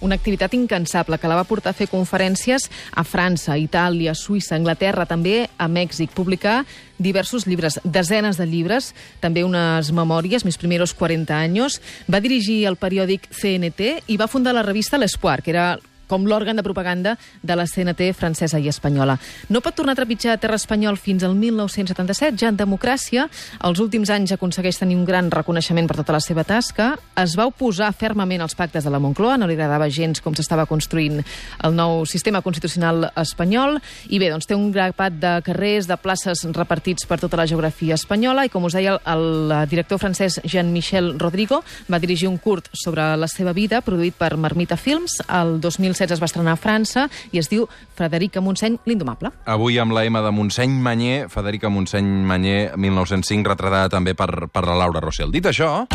una 0.00 0.16
activitat 0.16 0.54
incansable 0.54 1.18
que 1.18 1.28
la 1.28 1.38
va 1.38 1.46
portar 1.48 1.74
a 1.74 1.76
fer 1.76 1.88
conferències 1.90 2.68
a 2.92 3.04
França, 3.04 3.58
Itàlia, 3.60 4.14
Suïssa, 4.14 4.56
Anglaterra, 4.56 5.06
també 5.06 5.48
a 5.58 5.68
Mèxic, 5.68 6.14
publicar 6.16 6.64
diversos 6.98 7.46
llibres, 7.46 7.78
desenes 7.84 8.36
de 8.36 8.46
llibres, 8.46 8.94
també 9.20 9.44
unes 9.44 9.92
memòries, 9.92 10.44
mis 10.44 10.58
primeros 10.60 10.94
40 10.94 11.36
anys. 11.36 11.80
Va 12.10 12.20
dirigir 12.20 12.64
el 12.68 12.76
periòdic 12.80 13.30
CNT 13.32 14.10
i 14.12 14.18
va 14.20 14.28
fundar 14.28 14.56
la 14.56 14.66
revista 14.66 15.00
L'Espoir, 15.00 15.40
que 15.42 15.54
era 15.54 15.78
com 16.10 16.26
l'òrgan 16.26 16.58
de 16.58 16.66
propaganda 16.66 17.14
de 17.42 17.56
la 17.56 17.68
CNT 17.70 18.10
francesa 18.18 18.58
i 18.58 18.68
espanyola. 18.68 19.16
No 19.48 19.62
pot 19.62 19.76
tornar 19.78 19.94
a 19.94 20.00
trepitjar 20.00 20.34
a 20.34 20.40
terra 20.42 20.58
espanyol 20.58 20.98
fins 20.98 21.22
al 21.24 21.36
1977, 21.38 22.42
ja 22.42 22.50
en 22.50 22.58
democràcia. 22.58 23.28
Els 23.66 23.80
últims 23.82 24.10
anys 24.10 24.34
aconsegueix 24.34 24.80
tenir 24.80 24.98
un 24.98 25.06
gran 25.06 25.30
reconeixement 25.30 25.88
per 25.88 26.00
tota 26.00 26.16
la 26.16 26.22
seva 26.24 26.44
tasca. 26.44 26.92
Es 27.20 27.36
va 27.38 27.46
oposar 27.48 27.92
fermament 27.94 28.42
als 28.42 28.56
pactes 28.58 28.84
de 28.84 28.90
la 28.92 29.00
Moncloa, 29.02 29.38
no 29.38 29.48
li 29.48 29.56
agradava 29.56 29.90
gens 29.90 30.20
com 30.24 30.34
s'estava 30.34 30.66
construint 30.66 31.20
el 31.64 31.76
nou 31.76 32.04
sistema 32.08 32.42
constitucional 32.42 33.10
espanyol. 33.20 33.78
I 34.10 34.18
bé, 34.22 34.30
doncs 34.32 34.48
té 34.50 34.58
un 34.58 34.70
grapat 34.74 35.18
de 35.20 35.34
carrers, 35.46 35.88
de 35.90 35.98
places 36.00 36.44
repartits 36.56 37.06
per 37.06 37.20
tota 37.22 37.38
la 37.38 37.46
geografia 37.46 37.96
espanyola 37.98 38.46
i, 38.46 38.52
com 38.52 38.66
us 38.66 38.76
deia, 38.76 38.96
el, 39.12 39.26
el 39.54 39.68
director 39.70 40.00
francès 40.02 40.40
Jean-Michel 40.44 41.14
Rodrigo 41.20 41.62
va 41.90 42.00
dirigir 42.02 42.28
un 42.28 42.38
curt 42.38 42.70
sobre 42.72 43.04
la 43.20 43.28
seva 43.30 43.54
vida, 43.56 43.82
produït 43.84 44.16
per 44.18 44.34
Marmita 44.40 44.78
Films. 44.80 45.20
El 45.28 45.58
2016 46.00 46.16
es 46.16 46.20
va 46.20 46.28
estrenar 46.28 46.54
a 46.56 46.60
França 46.60 47.08
i 47.32 47.40
es 47.40 47.48
diu 47.50 47.66
Frederica 47.98 48.40
Montseny, 48.40 48.78
l'indomable. 48.86 49.32
Avui 49.44 49.78
amb 49.78 49.92
la 49.92 50.04
M 50.08 50.22
de 50.22 50.32
Montseny 50.32 50.78
Manyer, 50.80 51.28
Federica 51.28 51.68
Montseny 51.68 52.08
Manyer, 52.26 52.76
1905, 52.76 53.48
retratada 53.48 53.90
també 53.92 54.14
per, 54.14 54.48
per 54.48 54.64
la 54.66 54.78
Laura 54.84 55.02
Rossell. 55.04 55.32
Dit 55.32 55.50
això... 55.50 55.86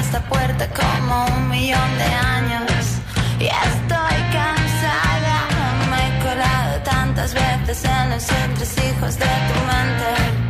Esta 0.00 0.20
puerta 0.28 0.68
como 0.74 1.24
un 1.36 1.48
millón 1.48 1.90
de 1.96 2.04
años 2.04 2.98
y 3.38 3.44
estoy 3.44 4.18
cansada. 4.34 5.46
Me 5.88 6.00
he 6.02 6.18
colado 6.18 6.82
tantas 6.82 7.32
veces 7.32 7.84
en 7.84 8.10
los 8.10 8.28
entresijos 8.28 9.16
de 9.16 9.24
tu 9.24 9.60
mente. 9.60 9.69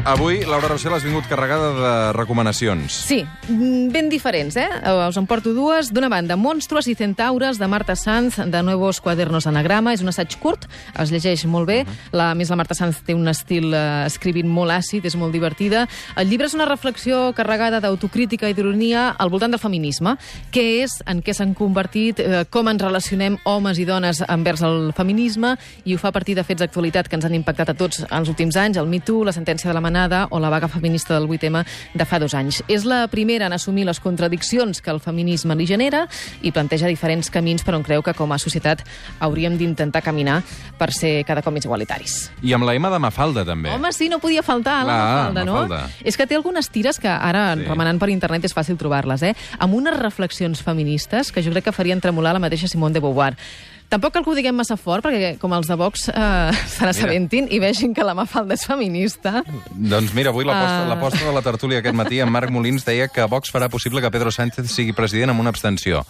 Avui, 0.04 0.40
Laura 0.48 0.66
Rossell, 0.66 0.94
has 0.96 1.04
vingut 1.04 1.26
carregada 1.28 1.72
de 1.76 2.12
recomanacions. 2.16 2.94
Sí, 3.04 3.20
mm, 3.48 3.90
ben 3.92 4.08
diferents, 4.08 4.56
eh? 4.56 4.68
Eh, 4.82 5.08
Us 5.08 5.18
en 5.18 5.26
porto 5.26 5.52
dues. 5.52 5.92
D'una 5.92 6.08
banda, 6.08 6.36
Monstruos 6.36 6.88
i 6.88 6.94
Centaures, 6.94 7.58
de 7.58 7.68
Marta 7.68 7.94
Sanz, 7.94 8.38
de 8.38 8.62
Nuevos 8.62 9.02
Cuadernos 9.02 9.46
Anagrama. 9.46 9.92
És 9.92 10.00
un 10.00 10.08
assaig 10.08 10.38
curt, 10.40 10.64
es 10.98 11.10
llegeix 11.10 11.44
molt 11.44 11.68
bé. 11.68 11.84
La, 12.12 12.30
a 12.30 12.34
més, 12.34 12.48
la 12.48 12.56
Marta 12.56 12.74
Sanz 12.74 13.02
té 13.04 13.14
un 13.14 13.28
estil 13.28 13.74
eh, 13.74 14.06
escrivint 14.06 14.48
molt 14.48 14.72
àcid, 14.72 15.04
és 15.04 15.16
molt 15.16 15.32
divertida. 15.32 15.86
El 16.16 16.30
llibre 16.30 16.46
és 16.46 16.54
una 16.54 16.64
reflexió 16.64 17.34
carregada 17.34 17.80
d'autocrítica 17.80 18.48
i 18.48 18.54
d'ironia 18.54 19.10
al 19.18 19.28
voltant 19.28 19.52
del 19.52 19.60
feminisme. 19.60 20.16
Què 20.50 20.82
és, 20.82 21.02
en 21.06 21.20
què 21.20 21.34
s'han 21.36 21.52
convertit, 21.52 22.20
eh, 22.20 22.46
com 22.48 22.72
ens 22.72 22.80
relacionem 22.80 23.36
homes 23.44 23.78
i 23.78 23.84
dones 23.84 24.24
envers 24.26 24.62
el 24.62 24.94
feminisme, 24.96 25.58
i 25.84 25.94
ho 25.94 25.98
fa 25.98 26.08
a 26.08 26.12
partir 26.12 26.36
de 26.36 26.44
fets 26.44 26.64
d'actualitat 26.64 27.06
que 27.06 27.20
ens 27.20 27.28
han 27.28 27.36
impactat 27.36 27.68
a 27.68 27.74
tots 27.74 28.06
els 28.08 28.32
últims 28.32 28.56
anys, 28.56 28.80
el 28.80 28.88
Me 28.88 29.00
Too, 29.04 29.24
la 29.28 29.36
sentència 29.36 29.68
de 29.68 29.74
la 29.74 29.89
Manada, 29.90 30.00
l'anada 30.00 30.28
o 30.30 30.38
la 30.38 30.48
vaga 30.48 30.68
feminista 30.68 31.18
del 31.18 31.28
8M 31.28 31.64
de 31.94 32.04
fa 32.06 32.18
dos 32.18 32.34
anys. 32.34 32.62
És 32.68 32.84
la 32.86 33.06
primera 33.10 33.46
en 33.46 33.52
assumir 33.52 33.84
les 33.86 34.00
contradiccions 34.00 34.80
que 34.80 34.90
el 34.90 35.00
feminisme 35.00 35.56
li 35.58 35.66
genera 35.66 36.06
i 36.42 36.52
planteja 36.52 36.88
diferents 36.88 37.30
camins 37.30 37.64
per 37.66 37.74
on 37.74 37.84
creu 37.86 38.02
que 38.06 38.14
com 38.14 38.30
a 38.32 38.38
societat 38.38 38.84
hauríem 39.20 39.58
d'intentar 39.58 40.02
caminar 40.02 40.40
per 40.78 40.92
ser 40.94 41.24
cada 41.26 41.42
cop 41.42 41.54
més 41.54 41.66
igualitaris. 41.66 42.30
I 42.42 42.54
amb 42.54 42.68
la 42.68 42.76
M 42.78 42.90
de 42.90 43.00
Mafalda, 43.02 43.44
també. 43.44 43.74
Home, 43.74 43.92
sí, 43.92 44.08
no 44.08 44.20
podia 44.22 44.44
faltar 44.46 44.80
la 44.84 44.94
Clar, 44.94 45.00
Mafalda, 45.00 45.44
no? 45.44 45.58
Mafalda. 45.64 45.82
És 46.04 46.16
que 46.16 46.26
té 46.26 46.38
algunes 46.38 46.70
tires 46.70 47.00
que 47.00 47.10
ara, 47.10 47.50
sí. 47.56 47.66
remenant 47.66 48.00
per 48.00 48.10
internet, 48.14 48.46
és 48.46 48.56
fàcil 48.56 48.78
trobar-les, 48.80 49.26
eh? 49.26 49.34
Amb 49.58 49.74
unes 49.74 49.98
reflexions 49.98 50.62
feministes 50.62 51.34
que 51.34 51.42
jo 51.42 51.52
crec 51.52 51.68
que 51.68 51.76
farien 51.76 52.00
tremolar 52.00 52.34
la 52.36 52.42
mateixa 52.42 52.70
Simone 52.70 52.94
de 52.94 53.04
Beauvoir. 53.04 53.34
Tampoc 53.90 54.12
cal 54.14 54.22
que 54.22 54.30
ho 54.30 54.34
diguem 54.38 54.54
massa 54.54 54.76
fort, 54.78 55.02
perquè 55.02 55.32
com 55.42 55.50
els 55.56 55.66
de 55.66 55.74
Vox 55.74 56.04
eh, 56.08 56.52
se 56.76 56.86
n'assabentin 56.86 57.48
i 57.50 57.58
vegin 57.58 57.92
que 57.92 58.04
la 58.06 58.14
Mafalda 58.14 58.54
és 58.54 58.62
feminista. 58.64 59.40
Doncs 59.74 60.14
mira, 60.14 60.30
avui 60.30 60.44
l'aposta 60.46 60.84
Ah. 60.84 60.88
l'aposta 60.88 61.24
de 61.26 61.32
la 61.34 61.42
tertúlia 61.42 61.80
aquest 61.82 61.96
matí, 61.98 62.20
en 62.22 62.30
Marc 62.30 62.50
Molins 62.54 62.84
deia 62.86 63.08
que 63.10 63.24
Vox 63.26 63.50
farà 63.50 63.68
possible 63.68 64.00
que 64.00 64.10
Pedro 64.14 64.30
Sánchez 64.30 64.70
sigui 64.70 64.92
president 64.94 65.30
amb 65.34 65.40
una 65.42 65.50
abstenció. 65.50 66.04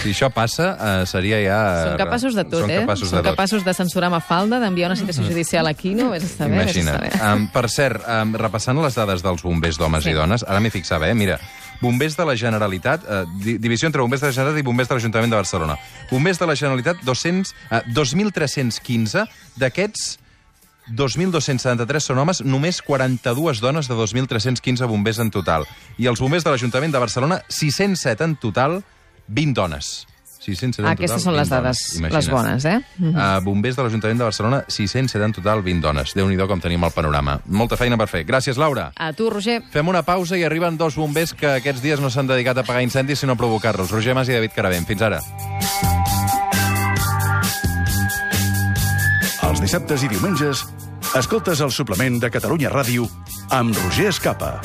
Si 0.00 0.14
això 0.14 0.30
passa, 0.32 0.70
eh, 0.80 1.06
seria 1.10 1.40
ja... 1.42 1.58
Són 1.90 1.98
capaços 2.00 2.34
de 2.38 2.44
tot, 2.46 2.60
Són 2.62 2.70
eh? 2.70 2.78
capaços 2.86 3.10
Són 3.10 3.18
de 3.18 3.22
tot. 3.26 3.34
capaços 3.34 3.64
de 3.66 3.74
censurar 3.74 4.08
Mafalda, 4.14 4.60
d'enviar 4.62 4.88
una 4.92 4.96
citació 4.96 5.26
judicial 5.26 5.66
aquí, 5.66 5.92
no? 5.98 6.08
Vés 6.14 6.24
a 6.24 6.28
saber, 6.30 6.62
vés 6.62 6.70
a 6.76 6.78
Imagina't. 6.80 7.10
saber. 7.18 7.34
Um, 7.34 7.48
per 7.52 7.66
cert, 7.68 8.00
um, 8.06 8.32
repassant 8.40 8.80
les 8.80 8.94
dades 8.96 9.26
dels 9.26 9.42
bombers 9.44 9.76
d'homes 9.76 10.04
Sí. 10.06 10.10
i 10.10 10.16
dones, 10.16 10.46
ara 10.46 10.60
m'hi 10.60 10.70
fixava, 10.70 11.10
eh? 11.10 11.14
Mira, 11.18 11.40
bombers 11.84 12.16
de 12.16 12.24
la 12.26 12.34
Generalitat, 12.40 13.04
eh, 13.04 13.22
di 13.44 13.56
divisió 13.60 13.90
entre 13.90 14.02
bombers 14.02 14.24
de 14.24 14.30
la 14.30 14.36
Generalitat 14.36 14.64
i 14.64 14.66
bombers 14.66 14.90
de 14.90 14.98
l'Ajuntament 14.98 15.32
de 15.32 15.40
Barcelona. 15.42 15.78
Bombers 16.10 16.40
de 16.40 16.48
la 16.48 16.56
Generalitat, 16.56 17.04
200, 17.04 17.54
eh, 17.70 17.82
2.315, 17.92 19.28
d'aquests 19.60 20.18
2.273 20.92 22.04
són 22.04 22.20
homes, 22.20 22.42
només 22.44 22.82
42 22.84 23.60
dones 23.60 23.88
de 23.88 23.96
2.315 23.96 24.88
bombers 24.88 25.20
en 25.22 25.30
total. 25.32 25.64
I 25.96 26.08
els 26.10 26.20
bombers 26.20 26.44
de 26.44 26.52
l'Ajuntament 26.52 26.92
de 26.92 27.00
Barcelona, 27.00 27.40
607 27.48 28.24
en 28.24 28.36
total, 28.36 28.82
20 29.28 29.56
dones. 29.56 29.94
607 30.44 30.84
en 30.84 30.90
Aquestes 30.92 31.22
total, 31.22 31.24
són 31.24 31.36
les 31.38 31.48
20 31.48 31.54
dades, 31.56 31.82
dones. 31.96 32.14
Les 32.14 32.28
bones, 32.30 32.66
eh? 32.68 32.76
Uh, 33.00 33.40
bombers 33.44 33.78
de 33.78 33.86
l'Ajuntament 33.86 34.20
de 34.20 34.28
Barcelona, 34.28 34.62
607 34.68 35.24
en 35.24 35.36
total, 35.38 35.64
20 35.64 35.84
dones. 35.84 36.14
Déu-n'hi-do 36.16 36.48
com 36.50 36.62
tenim 36.62 36.84
el 36.84 36.94
panorama. 36.94 37.38
Molta 37.46 37.78
feina 37.80 37.98
per 38.00 38.08
fer. 38.12 38.24
Gràcies, 38.28 38.60
Laura. 38.60 38.90
A 38.96 39.12
tu, 39.16 39.30
Roger. 39.32 39.60
Fem 39.72 39.88
una 39.90 40.04
pausa 40.06 40.38
i 40.38 40.44
arriben 40.44 40.78
dos 40.80 40.98
bombers 41.00 41.34
que 41.34 41.56
aquests 41.58 41.82
dies 41.84 42.02
no 42.04 42.12
s'han 42.12 42.30
dedicat 42.30 42.60
a 42.60 42.66
apagar 42.66 42.84
incendis, 42.84 43.24
sinó 43.24 43.34
a 43.34 43.40
provocar-los. 43.40 43.90
Roger 43.90 44.14
Mas 44.14 44.28
i 44.28 44.36
David 44.36 44.54
Caravent. 44.56 44.86
Fins 44.88 45.02
ara. 45.02 45.20
Els 49.44 49.60
dissabtes 49.62 50.02
i 50.02 50.08
diumenges, 50.10 50.64
escoltes 51.14 51.60
el 51.62 51.70
suplement 51.70 52.18
de 52.22 52.32
Catalunya 52.32 52.72
Ràdio 52.72 53.06
amb 53.54 53.76
Roger 53.84 54.10
Escapa. 54.10 54.58